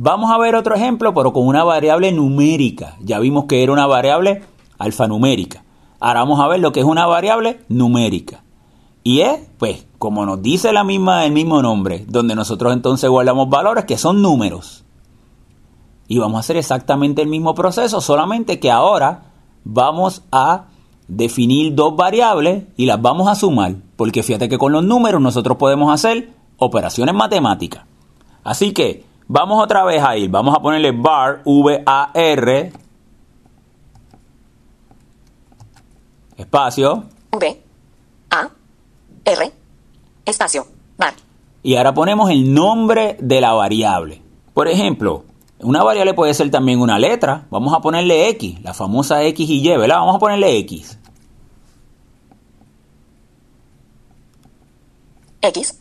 Vamos 0.00 0.30
a 0.30 0.38
ver 0.38 0.54
otro 0.54 0.76
ejemplo, 0.76 1.12
pero 1.12 1.32
con 1.32 1.46
una 1.46 1.64
variable 1.64 2.12
numérica. 2.12 2.94
Ya 3.00 3.18
vimos 3.18 3.46
que 3.46 3.64
era 3.64 3.72
una 3.72 3.86
variable 3.88 4.42
alfanumérica. 4.78 5.64
Ahora 5.98 6.20
vamos 6.20 6.38
a 6.38 6.46
ver 6.46 6.60
lo 6.60 6.70
que 6.70 6.80
es 6.80 6.86
una 6.86 7.06
variable 7.06 7.60
numérica. 7.68 8.44
Y 9.02 9.22
es, 9.22 9.40
pues, 9.58 9.86
como 9.98 10.24
nos 10.24 10.40
dice 10.40 10.72
la 10.72 10.84
misma, 10.84 11.24
el 11.24 11.32
mismo 11.32 11.60
nombre, 11.62 12.04
donde 12.06 12.36
nosotros 12.36 12.72
entonces 12.72 13.10
guardamos 13.10 13.48
valores 13.48 13.86
que 13.86 13.98
son 13.98 14.22
números. 14.22 14.84
Y 16.06 16.18
vamos 16.18 16.36
a 16.36 16.40
hacer 16.40 16.56
exactamente 16.56 17.20
el 17.22 17.28
mismo 17.28 17.54
proceso, 17.56 18.00
solamente 18.00 18.60
que 18.60 18.70
ahora 18.70 19.32
vamos 19.64 20.22
a 20.30 20.66
definir 21.08 21.74
dos 21.74 21.96
variables 21.96 22.64
y 22.76 22.86
las 22.86 23.02
vamos 23.02 23.28
a 23.28 23.34
sumar, 23.34 23.74
porque 23.96 24.22
fíjate 24.22 24.48
que 24.48 24.58
con 24.58 24.72
los 24.72 24.84
números 24.84 25.20
nosotros 25.20 25.56
podemos 25.56 25.92
hacer 25.92 26.32
operaciones 26.58 27.14
matemáticas. 27.14 27.84
Así 28.44 28.72
que 28.72 29.07
vamos 29.28 29.62
otra 29.62 29.84
vez 29.84 30.02
a 30.02 30.16
ir, 30.16 30.30
vamos 30.30 30.54
a 30.54 30.60
ponerle 30.60 30.90
var, 30.92 31.42
V-A-R, 31.44 32.72
espacio, 36.36 37.04
V. 37.30 37.62
A. 38.30 38.48
R. 39.24 39.52
Espacio. 40.24 40.66
Bar. 40.96 41.14
y 41.62 41.76
ahora 41.76 41.94
ponemos 41.94 42.30
el 42.30 42.52
nombre 42.52 43.16
de 43.20 43.40
la 43.40 43.52
variable. 43.52 44.20
Por 44.52 44.68
ejemplo, 44.68 45.24
una 45.60 45.82
variable 45.84 46.14
puede 46.14 46.34
ser 46.34 46.50
también 46.50 46.80
una 46.80 46.98
letra. 46.98 47.46
Vamos 47.50 47.72
a 47.74 47.80
ponerle 47.80 48.28
X, 48.30 48.60
la 48.62 48.74
famosa 48.74 49.22
X 49.22 49.48
y 49.48 49.60
Y, 49.60 49.76
¿verdad? 49.76 49.96
Vamos 49.98 50.16
a 50.16 50.18
ponerle 50.18 50.58
X. 50.58 50.98
X. 55.40 55.80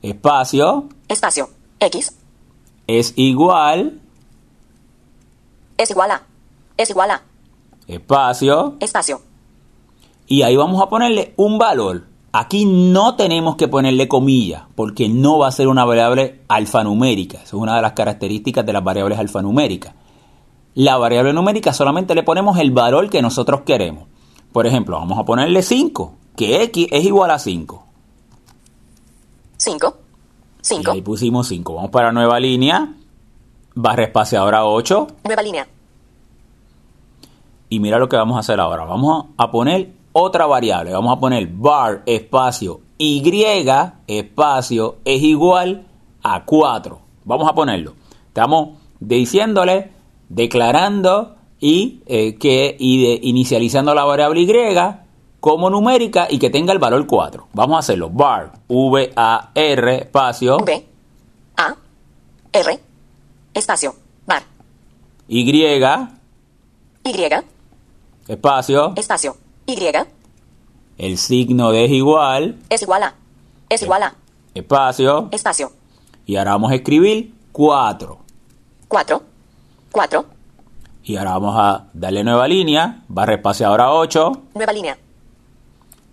Espacio 0.00 0.88
Espacio. 1.08 1.50
X. 1.80 2.17
es 2.88 3.12
igual, 3.16 4.00
Es 5.76 5.90
igual 5.90 6.10
a. 6.10 6.22
Es 6.76 6.90
igual 6.90 7.10
a. 7.12 7.22
espacio, 7.86 8.76
Espacio. 8.80 9.20
y 10.26 10.42
ahí 10.42 10.56
vamos 10.56 10.82
a 10.82 10.88
ponerle 10.88 11.34
un 11.36 11.58
valor. 11.58 12.06
Aquí 12.32 12.66
no 12.66 13.14
tenemos 13.16 13.56
que 13.56 13.68
ponerle 13.68 14.08
comillas, 14.08 14.62
porque 14.74 15.08
no 15.08 15.38
va 15.38 15.48
a 15.48 15.52
ser 15.52 15.68
una 15.68 15.84
variable 15.84 16.40
alfanumérica. 16.48 17.38
Esa 17.38 17.46
es 17.46 17.52
una 17.54 17.76
de 17.76 17.82
las 17.82 17.92
características 17.92 18.66
de 18.66 18.72
las 18.72 18.84
variables 18.84 19.18
alfanuméricas. 19.18 19.94
La 20.74 20.96
variable 20.96 21.32
numérica 21.32 21.72
solamente 21.72 22.14
le 22.14 22.22
ponemos 22.22 22.58
el 22.58 22.70
valor 22.70 23.08
que 23.10 23.22
nosotros 23.22 23.62
queremos. 23.62 24.04
Por 24.52 24.66
ejemplo, 24.66 24.98
vamos 24.98 25.18
a 25.18 25.24
ponerle 25.24 25.62
5, 25.62 26.14
que 26.36 26.62
x 26.64 26.86
es 26.90 27.04
igual 27.04 27.30
a 27.30 27.38
5. 27.38 27.84
5. 29.56 29.96
Y 30.60 30.64
5. 30.66 30.90
ahí 30.92 31.02
pusimos 31.02 31.48
5. 31.48 31.74
Vamos 31.74 31.90
para 31.90 32.12
nueva 32.12 32.38
línea, 32.40 32.92
barra 33.74 34.04
espaciadora 34.04 34.64
8. 34.66 35.06
Nueva 35.24 35.42
línea. 35.42 35.66
Y 37.70 37.80
mira 37.80 37.98
lo 37.98 38.08
que 38.08 38.16
vamos 38.16 38.36
a 38.36 38.40
hacer 38.40 38.58
ahora. 38.60 38.84
Vamos 38.84 39.26
a 39.36 39.50
poner 39.50 39.90
otra 40.12 40.46
variable. 40.46 40.92
Vamos 40.92 41.16
a 41.16 41.20
poner 41.20 41.46
var 41.48 42.02
espacio 42.06 42.80
y 42.96 43.20
espacio 44.06 44.96
es 45.04 45.22
igual 45.22 45.86
a 46.22 46.44
4. 46.44 46.98
Vamos 47.24 47.48
a 47.48 47.54
ponerlo. 47.54 47.92
Estamos 48.28 48.70
diciéndole, 49.00 49.92
declarando 50.28 51.36
y 51.60 52.00
eh, 52.06 52.36
que 52.36 52.74
y 52.78 53.02
de- 53.02 53.20
inicializando 53.22 53.94
la 53.94 54.04
variable 54.04 54.40
y 54.40 54.46
como 55.40 55.70
numérica 55.70 56.26
y 56.28 56.38
que 56.38 56.50
tenga 56.50 56.72
el 56.72 56.78
valor 56.78 57.06
4. 57.06 57.48
Vamos 57.52 57.76
a 57.76 57.78
hacerlo. 57.80 58.10
var 58.10 58.52
var 58.68 59.52
espacio 59.54 60.56
V. 60.58 60.86
A. 61.56 61.76
R. 62.52 62.80
Espacio. 63.54 63.94
Bar. 64.26 64.42
y 65.28 65.40
Y. 65.40 65.82
espacio 68.28 68.92
Espacio. 68.96 69.36
Y. 69.66 69.78
el 70.98 71.18
signo 71.18 71.70
de 71.70 71.84
es 71.84 71.90
igual 71.92 72.58
Es 72.68 72.82
igual 72.82 73.02
a. 73.02 73.14
Es 73.68 73.82
igual 73.82 74.02
a. 74.02 74.14
espacio 74.54 75.28
Espacio. 75.30 75.72
y 76.26 76.36
ahora 76.36 76.52
vamos 76.52 76.72
a 76.72 76.74
escribir 76.76 77.34
4 77.52 78.18
4. 78.88 79.22
4. 79.92 80.24
y 81.04 81.16
ahora 81.16 81.32
vamos 81.32 81.54
a 81.58 81.86
darle 81.92 82.24
nueva 82.24 82.48
línea 82.48 83.02
barra 83.08 83.34
espaciadora 83.34 83.92
8 83.92 84.32
Nueva 84.54 84.72
línea. 84.72 84.98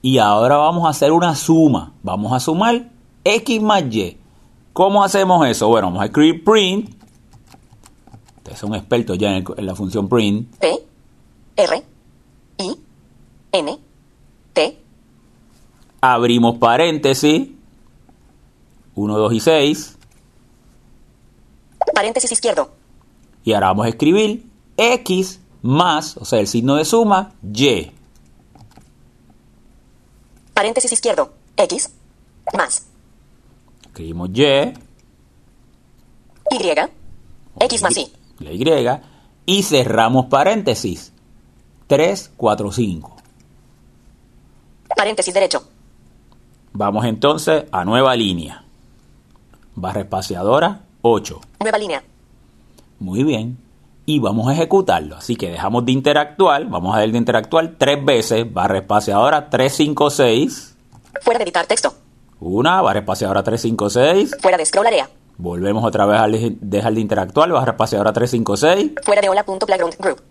Y 0.05 0.19
ahora 0.19 0.57
vamos 0.57 0.85
a 0.85 0.89
hacer 0.89 1.11
una 1.11 1.33
suma 1.33 1.93
vamos 2.03 2.31
a 2.31 2.39
sumar 2.39 2.91
x 3.23 3.59
más 3.61 3.83
y 3.91 4.17
¿cómo 4.71 5.03
hacemos 5.03 5.47
eso? 5.47 5.67
bueno 5.67 5.87
vamos 5.87 6.03
a 6.03 6.05
escribir 6.05 6.43
print 6.43 6.89
ustedes 8.37 8.59
son 8.59 8.75
expertos 8.75 9.17
ya 9.17 9.29
en, 9.29 9.35
el- 9.37 9.53
en 9.57 9.65
la 9.65 9.73
función 9.73 10.07
print 10.07 10.55
P. 10.57 10.79
R. 11.57 11.83
I. 12.59 12.75
N. 13.51 13.79
T. 14.53 14.77
abrimos 16.01 16.57
paréntesis 16.59 17.49
1, 18.93 19.17
2 19.17 19.33
y 19.33 19.39
6 19.39 19.97
Paréntesis 21.93 22.31
izquierdo. 22.31 22.69
y 23.43 23.53
ahora 23.53 23.67
vamos 23.67 23.85
a 23.85 23.89
escribir 23.89 24.45
x 24.77 25.39
más, 25.61 26.17
o 26.17 26.25
sea, 26.25 26.39
el 26.39 26.47
signo 26.47 26.75
de 26.75 26.85
suma, 26.85 27.31
y. 27.53 27.91
Paréntesis 30.55 30.91
izquierdo. 30.93 31.33
X. 31.57 31.91
Más. 32.57 32.87
Escribimos 33.85 34.29
y, 34.29 34.63
Y. 36.49 36.89
X 37.59 37.81
más 37.81 37.97
Y. 37.97 38.11
la 38.39 38.51
y, 38.51 39.01
y 39.45 39.63
cerramos 39.63 40.25
paréntesis. 40.27 41.11
3, 41.87 42.31
4, 42.35 42.71
5. 42.71 43.15
Paréntesis 44.95 45.33
derecho. 45.33 45.67
Vamos 46.71 47.05
entonces 47.05 47.65
a 47.71 47.83
nueva 47.83 48.15
línea. 48.15 48.63
Barra 49.75 50.01
espaciadora 50.01 50.85
8. 51.01 51.41
Nueva 51.59 51.77
línea. 51.77 52.03
Muy 52.99 53.23
bien. 53.23 53.57
Y 54.05 54.19
vamos 54.19 54.47
a 54.47 54.53
ejecutarlo. 54.53 55.17
Así 55.17 55.35
que 55.35 55.49
dejamos 55.49 55.85
de 55.85 55.91
interactuar, 55.91 56.65
vamos 56.65 56.95
a 56.95 56.99
dar 56.99 57.11
de 57.11 57.17
interactuar 57.17 57.73
tres 57.77 58.03
veces, 58.03 58.51
barra 58.51 58.79
espaciadora 58.79 59.49
356. 59.49 60.75
Fuera 61.21 61.37
de 61.39 61.43
editar 61.43 61.65
texto. 61.65 61.93
Una, 62.39 62.81
barra 62.81 62.99
espaciadora 62.99 63.43
356. 63.43 64.37
Fuera 64.41 64.57
de 64.57 64.65
scroll 64.65 64.87
area. 64.87 65.09
Volvemos 65.37 65.83
otra 65.83 66.05
vez 66.05 66.19
a 66.19 66.27
dejar 66.27 66.93
de 66.93 67.01
interactuar, 67.01 67.49
barra 67.49 67.71
espaciadora 67.71 68.13
356. 68.13 68.91
Fuera 69.03 69.21
de 69.21 69.29
hola.playground 69.29 69.95
group. 69.97 70.21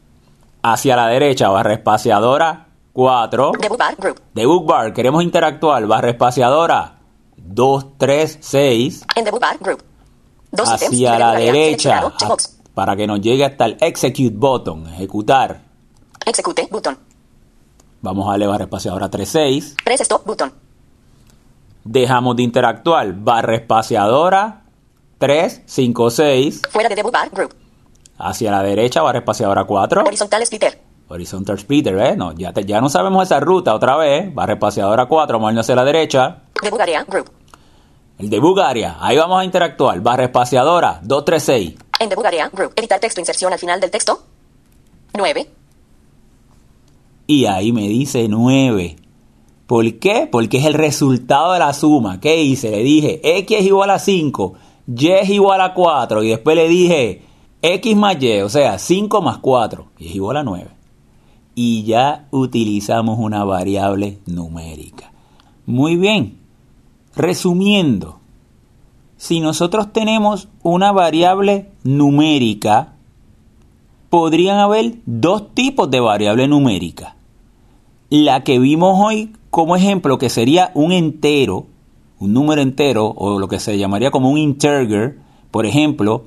Hacia 0.62 0.97
la 0.97 1.09
derecha, 1.09 1.49
barra 1.49 1.75
espaciadora 1.75 2.68
4. 2.93 3.53
Debug 3.61 3.79
bar 3.79 3.97
group. 3.97 4.20
Debug 4.33 4.66
bar, 4.66 4.93
queremos 4.93 5.22
interactuar, 5.22 5.87
barra 5.87 6.11
espaciadora 6.11 6.99
236. 7.37 9.05
En 9.16 9.25
debug 9.25 9.41
bar 9.41 9.59
group. 9.59 9.83
Dos 10.53 10.68
hacia 10.70 11.18
la 11.18 11.33
derecha. 11.33 12.12
Para 12.75 12.97
que 12.97 13.07
nos 13.07 13.20
llegue 13.20 13.45
hasta 13.45 13.66
el 13.66 13.77
execute 13.81 14.31
button, 14.37 14.87
ejecutar. 14.89 15.61
Execute 16.27 16.68
button. 16.70 16.97
Vamos 18.03 18.27
a 18.27 18.33
darle 18.33 18.47
barra 18.47 18.64
espaciadora 18.64 19.09
36. 19.11 19.77
Press 19.85 20.01
stop 20.03 20.25
button. 20.27 20.53
Dejamos 21.85 22.37
de 22.37 22.43
interactuar, 22.43 23.12
barra 23.14 23.57
espaciadora 23.57 24.62
356. 25.18 26.62
Fuera 26.70 26.89
de 26.89 26.95
debug 26.95 27.12
bar 27.12 27.31
group. 27.31 27.55
Hacia 28.18 28.51
la 28.51 28.62
derecha, 28.62 29.03
barra 29.03 29.18
espaciadora 29.18 29.64
4. 29.64 30.03
Horizontal 30.05 30.45
splitter. 30.47 30.81
Horizontal 31.09 31.59
splitter, 31.59 31.99
¿eh? 31.99 32.16
No, 32.16 32.33
ya, 32.33 32.53
te- 32.53 32.64
ya 32.64 32.81
no 32.81 32.89
sabemos 32.89 33.25
esa 33.25 33.41
ruta 33.41 33.75
otra 33.75 33.97
vez. 33.97 34.35
Barra 34.35 34.55
espaciadora 34.55 35.07
4, 35.07 35.37
vamos 35.39 35.49
a 35.49 35.53
irnos 35.53 35.66
hacia 35.66 35.75
la 35.77 35.85
derecha. 35.85 36.43
Debug 36.62 36.81
area 36.81 37.05
group. 37.05 37.31
El 38.18 38.31
debug 38.31 38.61
area, 38.61 38.97
ahí 39.01 39.16
vamos 39.18 39.41
a 39.41 39.45
interactuar. 39.45 40.01
Barra 40.01 40.25
espaciadora 40.25 41.01
236. 41.03 41.75
En 42.01 42.09
debug 42.09 42.26
area 42.26 42.49
group. 42.53 42.72
Editar 42.76 43.01
texto 43.01 43.20
inserción 43.20 43.53
al 43.53 43.59
final 43.59 43.80
del 43.80 43.90
texto. 43.90 44.22
9. 45.16 45.49
Y 47.26 47.47
ahí 47.47 47.72
me 47.72 47.88
dice 47.88 48.28
9. 48.28 48.97
¿Por 49.66 49.99
qué? 49.99 50.28
Porque 50.30 50.59
es 50.59 50.66
el 50.66 50.74
resultado 50.74 51.53
de 51.53 51.59
la 51.59 51.72
suma. 51.72 52.20
¿Qué 52.20 52.42
hice? 52.42 52.70
Le 52.70 52.82
dije 52.82 53.20
x 53.38 53.61
es 53.61 53.66
igual 53.66 53.90
a 53.90 53.99
5, 53.99 54.55
y 54.95 55.09
es 55.09 55.30
igual 55.30 55.61
a 55.61 55.72
4. 55.72 56.22
Y 56.22 56.28
después 56.28 56.57
le 56.57 56.68
dije 56.68 57.22
x 57.62 57.97
más 57.97 58.22
y, 58.22 58.40
o 58.40 58.49
sea, 58.49 58.78
5 58.78 59.22
más 59.22 59.38
4. 59.38 59.86
Y 59.99 60.09
es 60.09 60.14
igual 60.16 60.36
a 60.36 60.42
9. 60.42 60.68
Y 61.55 61.84
ya 61.84 62.28
utilizamos 62.30 63.18
una 63.18 63.45
variable 63.45 64.18
numérica. 64.26 65.12
Muy 65.64 65.97
bien. 65.97 66.38
Resumiendo, 67.16 68.20
si 69.17 69.41
nosotros 69.41 69.93
tenemos 69.93 70.49
una 70.62 70.93
variable 70.93 71.71
numérica, 71.83 72.95
podrían 74.11 74.59
haber 74.59 74.97
dos 75.07 75.55
tipos 75.55 75.91
de 75.91 76.01
variable 76.01 76.47
numérica. 76.49 77.17
La 78.11 78.45
que 78.45 78.59
vimos 78.59 78.99
hoy 79.03 79.33
como 79.55 79.77
ejemplo, 79.77 80.19
que 80.19 80.31
sería 80.31 80.73
un 80.75 80.91
entero, 80.91 81.67
un 82.19 82.33
número 82.33 82.61
entero, 82.61 83.07
o 83.07 83.39
lo 83.39 83.47
que 83.47 83.61
se 83.61 83.79
llamaría 83.79 84.11
como 84.11 84.29
un 84.31 84.39
integer, 84.39 85.19
por 85.53 85.65
ejemplo, 85.65 86.25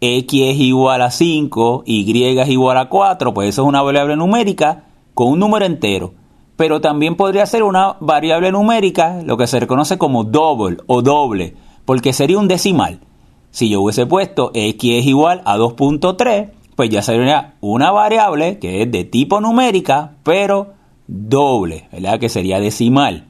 x 0.00 0.40
es 0.40 0.56
igual 0.56 1.02
a 1.02 1.10
5, 1.10 1.82
y 1.84 2.22
es 2.24 2.48
igual 2.48 2.78
a 2.78 2.88
4, 2.88 3.34
pues 3.34 3.48
eso 3.48 3.62
es 3.62 3.68
una 3.68 3.82
variable 3.82 4.14
numérica 4.14 4.84
con 5.14 5.32
un 5.32 5.40
número 5.40 5.66
entero. 5.66 6.14
Pero 6.54 6.80
también 6.80 7.16
podría 7.16 7.44
ser 7.44 7.64
una 7.64 7.96
variable 7.98 8.52
numérica, 8.52 9.20
lo 9.24 9.36
que 9.36 9.48
se 9.48 9.58
reconoce 9.58 9.98
como 9.98 10.22
double 10.22 10.76
o 10.86 11.02
doble, 11.02 11.56
porque 11.84 12.12
sería 12.12 12.38
un 12.38 12.48
decimal. 12.48 13.00
Si 13.50 13.68
yo 13.68 13.80
hubiese 13.80 14.06
puesto 14.06 14.50
x 14.54 14.98
es 15.00 15.06
igual 15.06 15.42
a 15.44 15.56
2.3, 15.56 16.50
pues 16.76 16.90
ya 16.90 17.02
sería 17.02 17.56
una 17.60 17.90
variable 17.90 18.58
que 18.58 18.82
es 18.82 18.90
de 18.90 19.04
tipo 19.04 19.40
numérica, 19.40 20.16
pero 20.22 20.74
doble, 21.06 21.88
¿verdad? 21.92 22.18
Que 22.18 22.28
sería 22.28 22.60
decimal. 22.60 23.26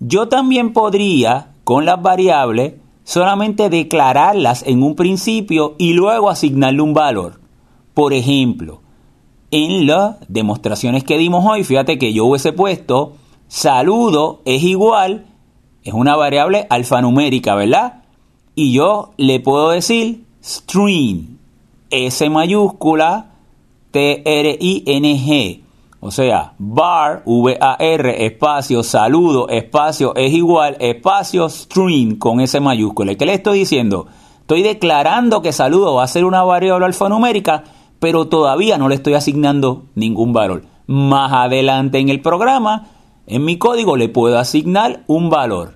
Yo 0.00 0.28
también 0.28 0.72
podría, 0.72 1.48
con 1.64 1.84
las 1.84 2.00
variables, 2.00 2.74
solamente 3.04 3.68
declararlas 3.68 4.62
en 4.66 4.82
un 4.82 4.94
principio 4.94 5.74
y 5.78 5.92
luego 5.92 6.30
asignarle 6.30 6.82
un 6.82 6.94
valor. 6.94 7.40
Por 7.92 8.12
ejemplo, 8.12 8.80
en 9.50 9.86
las 9.86 10.16
demostraciones 10.28 11.04
que 11.04 11.18
dimos 11.18 11.44
hoy, 11.46 11.64
fíjate 11.64 11.98
que 11.98 12.12
yo 12.12 12.24
hubiese 12.24 12.52
puesto 12.52 13.12
saludo 13.46 14.40
es 14.44 14.62
igual, 14.62 15.26
es 15.84 15.92
una 15.92 16.16
variable 16.16 16.66
alfanumérica, 16.70 17.54
¿verdad? 17.54 18.02
Y 18.54 18.72
yo 18.72 19.12
le 19.18 19.38
puedo 19.40 19.70
decir 19.70 20.24
string, 20.42 21.38
S 21.90 22.28
mayúscula, 22.30 23.32
T-R-I-N-G. 23.90 25.60
O 26.00 26.10
sea, 26.10 26.54
var, 26.58 27.22
V-A-R, 27.24 28.26
espacio, 28.26 28.82
saludo, 28.82 29.48
espacio, 29.48 30.14
es 30.16 30.32
igual, 30.32 30.76
espacio, 30.80 31.48
string 31.48 32.18
con 32.18 32.40
S 32.40 32.58
mayúscula. 32.60 33.12
¿Y 33.12 33.16
qué 33.16 33.26
le 33.26 33.34
estoy 33.34 33.60
diciendo? 33.60 34.06
Estoy 34.40 34.62
declarando 34.62 35.40
que 35.40 35.52
saludo 35.52 35.94
va 35.94 36.04
a 36.04 36.08
ser 36.08 36.24
una 36.24 36.42
variable 36.42 36.86
alfanumérica, 36.86 37.64
pero 37.98 38.28
todavía 38.28 38.76
no 38.76 38.88
le 38.88 38.96
estoy 38.96 39.14
asignando 39.14 39.84
ningún 39.94 40.32
valor. 40.34 40.64
Más 40.86 41.32
adelante 41.32 41.98
en 41.98 42.10
el 42.10 42.20
programa, 42.20 42.88
en 43.26 43.44
mi 43.44 43.58
código 43.58 43.96
le 43.96 44.08
puedo 44.08 44.38
asignar 44.38 45.04
un 45.06 45.30
valor. 45.30 45.74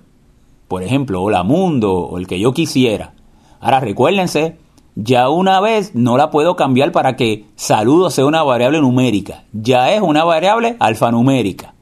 Por 0.67 0.83
ejemplo, 0.83 1.23
hola 1.23 1.43
mundo 1.43 1.93
o 1.93 2.17
el 2.17 2.27
que 2.27 2.39
yo 2.39 2.53
quisiera. 2.53 3.13
Ahora 3.59 3.79
recuérdense, 3.79 4.57
ya 4.95 5.29
una 5.29 5.59
vez 5.59 5.95
no 5.95 6.17
la 6.17 6.29
puedo 6.29 6.55
cambiar 6.55 6.91
para 6.91 7.15
que 7.15 7.45
saludo 7.55 8.09
sea 8.09 8.25
una 8.25 8.43
variable 8.43 8.81
numérica. 8.81 9.45
Ya 9.53 9.91
es 9.93 10.01
una 10.01 10.23
variable 10.23 10.75
alfanumérica. 10.79 11.73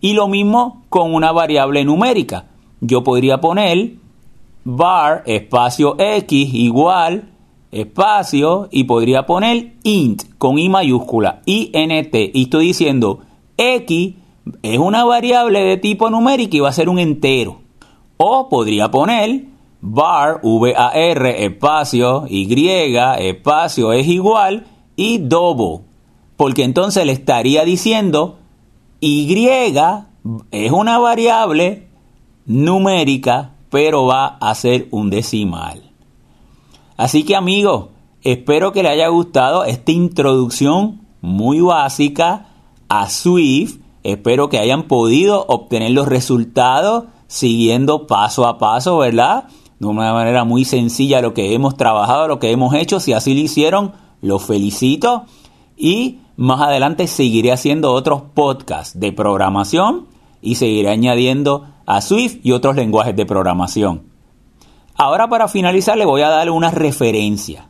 Y 0.00 0.12
lo 0.12 0.28
mismo 0.28 0.82
con 0.88 1.14
una 1.14 1.32
variable 1.32 1.84
numérica. 1.84 2.46
Yo 2.80 3.02
podría 3.02 3.40
poner 3.40 3.94
var 4.64 5.22
espacio 5.26 5.96
x 5.98 6.54
igual 6.54 7.30
espacio 7.72 8.68
y 8.70 8.84
podría 8.84 9.26
poner 9.26 9.74
int 9.84 10.24
con 10.38 10.58
i 10.58 10.68
mayúscula 10.68 11.40
int 11.46 12.14
y 12.14 12.42
estoy 12.42 12.66
diciendo 12.66 13.20
x 13.56 14.14
es 14.62 14.78
una 14.78 15.04
variable 15.04 15.60
de 15.62 15.76
tipo 15.76 16.10
numérica 16.10 16.56
y 16.56 16.60
va 16.60 16.68
a 16.68 16.72
ser 16.72 16.88
un 16.88 16.98
entero 16.98 17.60
o 18.16 18.48
podría 18.48 18.90
poner 18.90 19.44
var 19.80 20.40
var 20.42 21.26
espacio 21.26 22.24
y 22.28 22.46
espacio 23.18 23.92
es 23.92 24.06
igual 24.06 24.66
y 24.96 25.18
double 25.18 25.84
porque 26.36 26.64
entonces 26.64 27.04
le 27.06 27.12
estaría 27.12 27.64
diciendo 27.64 28.38
y 29.00 29.26
es 30.50 30.72
una 30.72 30.98
variable 30.98 31.88
numérica 32.46 33.52
pero 33.70 34.04
va 34.04 34.26
a 34.26 34.54
ser 34.54 34.88
un 34.90 35.08
decimal. 35.08 35.90
Así 36.96 37.24
que 37.24 37.36
amigos, 37.36 37.86
espero 38.22 38.72
que 38.72 38.82
les 38.82 38.92
haya 38.92 39.08
gustado 39.08 39.64
esta 39.64 39.92
introducción 39.92 41.00
muy 41.22 41.60
básica 41.60 42.48
a 42.88 43.08
Swift. 43.08 43.79
Espero 44.02 44.48
que 44.48 44.58
hayan 44.58 44.84
podido 44.84 45.44
obtener 45.48 45.90
los 45.90 46.08
resultados 46.08 47.04
siguiendo 47.26 48.06
paso 48.06 48.46
a 48.46 48.58
paso, 48.58 48.98
¿verdad? 48.98 49.44
De 49.78 49.86
una 49.86 50.12
manera 50.12 50.44
muy 50.44 50.64
sencilla 50.64 51.22
lo 51.22 51.32
que 51.32 51.54
hemos 51.54 51.76
trabajado, 51.76 52.28
lo 52.28 52.38
que 52.38 52.50
hemos 52.50 52.74
hecho. 52.74 53.00
Si 53.00 53.12
así 53.12 53.34
lo 53.34 53.40
hicieron, 53.40 53.92
los 54.20 54.44
felicito. 54.44 55.24
Y 55.76 56.18
más 56.36 56.60
adelante 56.60 57.06
seguiré 57.06 57.52
haciendo 57.52 57.92
otros 57.92 58.22
podcasts 58.34 58.98
de 58.98 59.12
programación 59.12 60.06
y 60.42 60.56
seguiré 60.56 60.90
añadiendo 60.90 61.66
a 61.86 62.00
Swift 62.00 62.38
y 62.42 62.52
otros 62.52 62.76
lenguajes 62.76 63.16
de 63.16 63.26
programación. 63.26 64.02
Ahora 64.94 65.28
para 65.28 65.48
finalizar 65.48 65.96
le 65.96 66.04
voy 66.04 66.22
a 66.22 66.28
dar 66.28 66.50
una 66.50 66.70
referencia. 66.70 67.69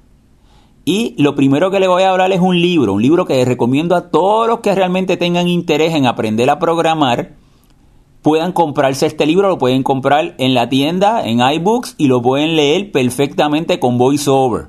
Y 0.91 1.15
lo 1.23 1.37
primero 1.37 1.71
que 1.71 1.79
le 1.79 1.87
voy 1.87 2.03
a 2.03 2.11
hablar 2.11 2.33
es 2.33 2.41
un 2.41 2.61
libro, 2.61 2.95
un 2.95 3.03
libro 3.03 3.25
que 3.25 3.45
recomiendo 3.45 3.95
a 3.95 4.11
todos 4.11 4.49
los 4.49 4.59
que 4.59 4.75
realmente 4.75 5.17
tengan 5.17 5.47
interés 5.47 5.95
en 5.95 6.05
aprender 6.05 6.51
a 6.51 6.59
programar, 6.59 7.37
puedan 8.23 8.51
comprarse 8.51 9.07
este 9.07 9.25
libro, 9.25 9.49
lo 9.49 9.57
pueden 9.57 9.85
comprar 9.85 10.35
en 10.39 10.53
la 10.53 10.69
tienda, 10.69 11.25
en 11.25 11.49
iBooks, 11.49 11.95
y 11.97 12.09
lo 12.09 12.21
pueden 12.21 12.57
leer 12.57 12.91
perfectamente 12.91 13.79
con 13.79 13.99
VoiceOver. 13.99 14.67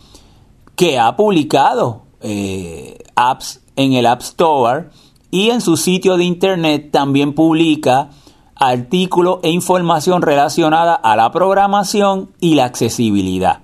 que 0.77 0.99
ha 0.99 1.17
publicado 1.17 2.03
eh, 2.21 2.99
apps 3.17 3.63
en 3.77 3.95
el 3.95 4.07
App 4.07 4.21
Store 4.21 4.91
y 5.31 5.51
en 5.51 5.61
su 5.61 5.77
sitio 5.77 6.17
de 6.17 6.25
internet 6.25 6.91
también 6.93 7.35
publica 7.35 8.11
artículos 8.57 9.41
e 9.43 9.51
información 9.51 10.23
relacionada 10.23 10.95
a 10.95 11.17
la 11.17 11.31
programación 11.33 12.31
y 12.41 12.55
la 12.55 12.65
accesibilidad. 12.65 13.61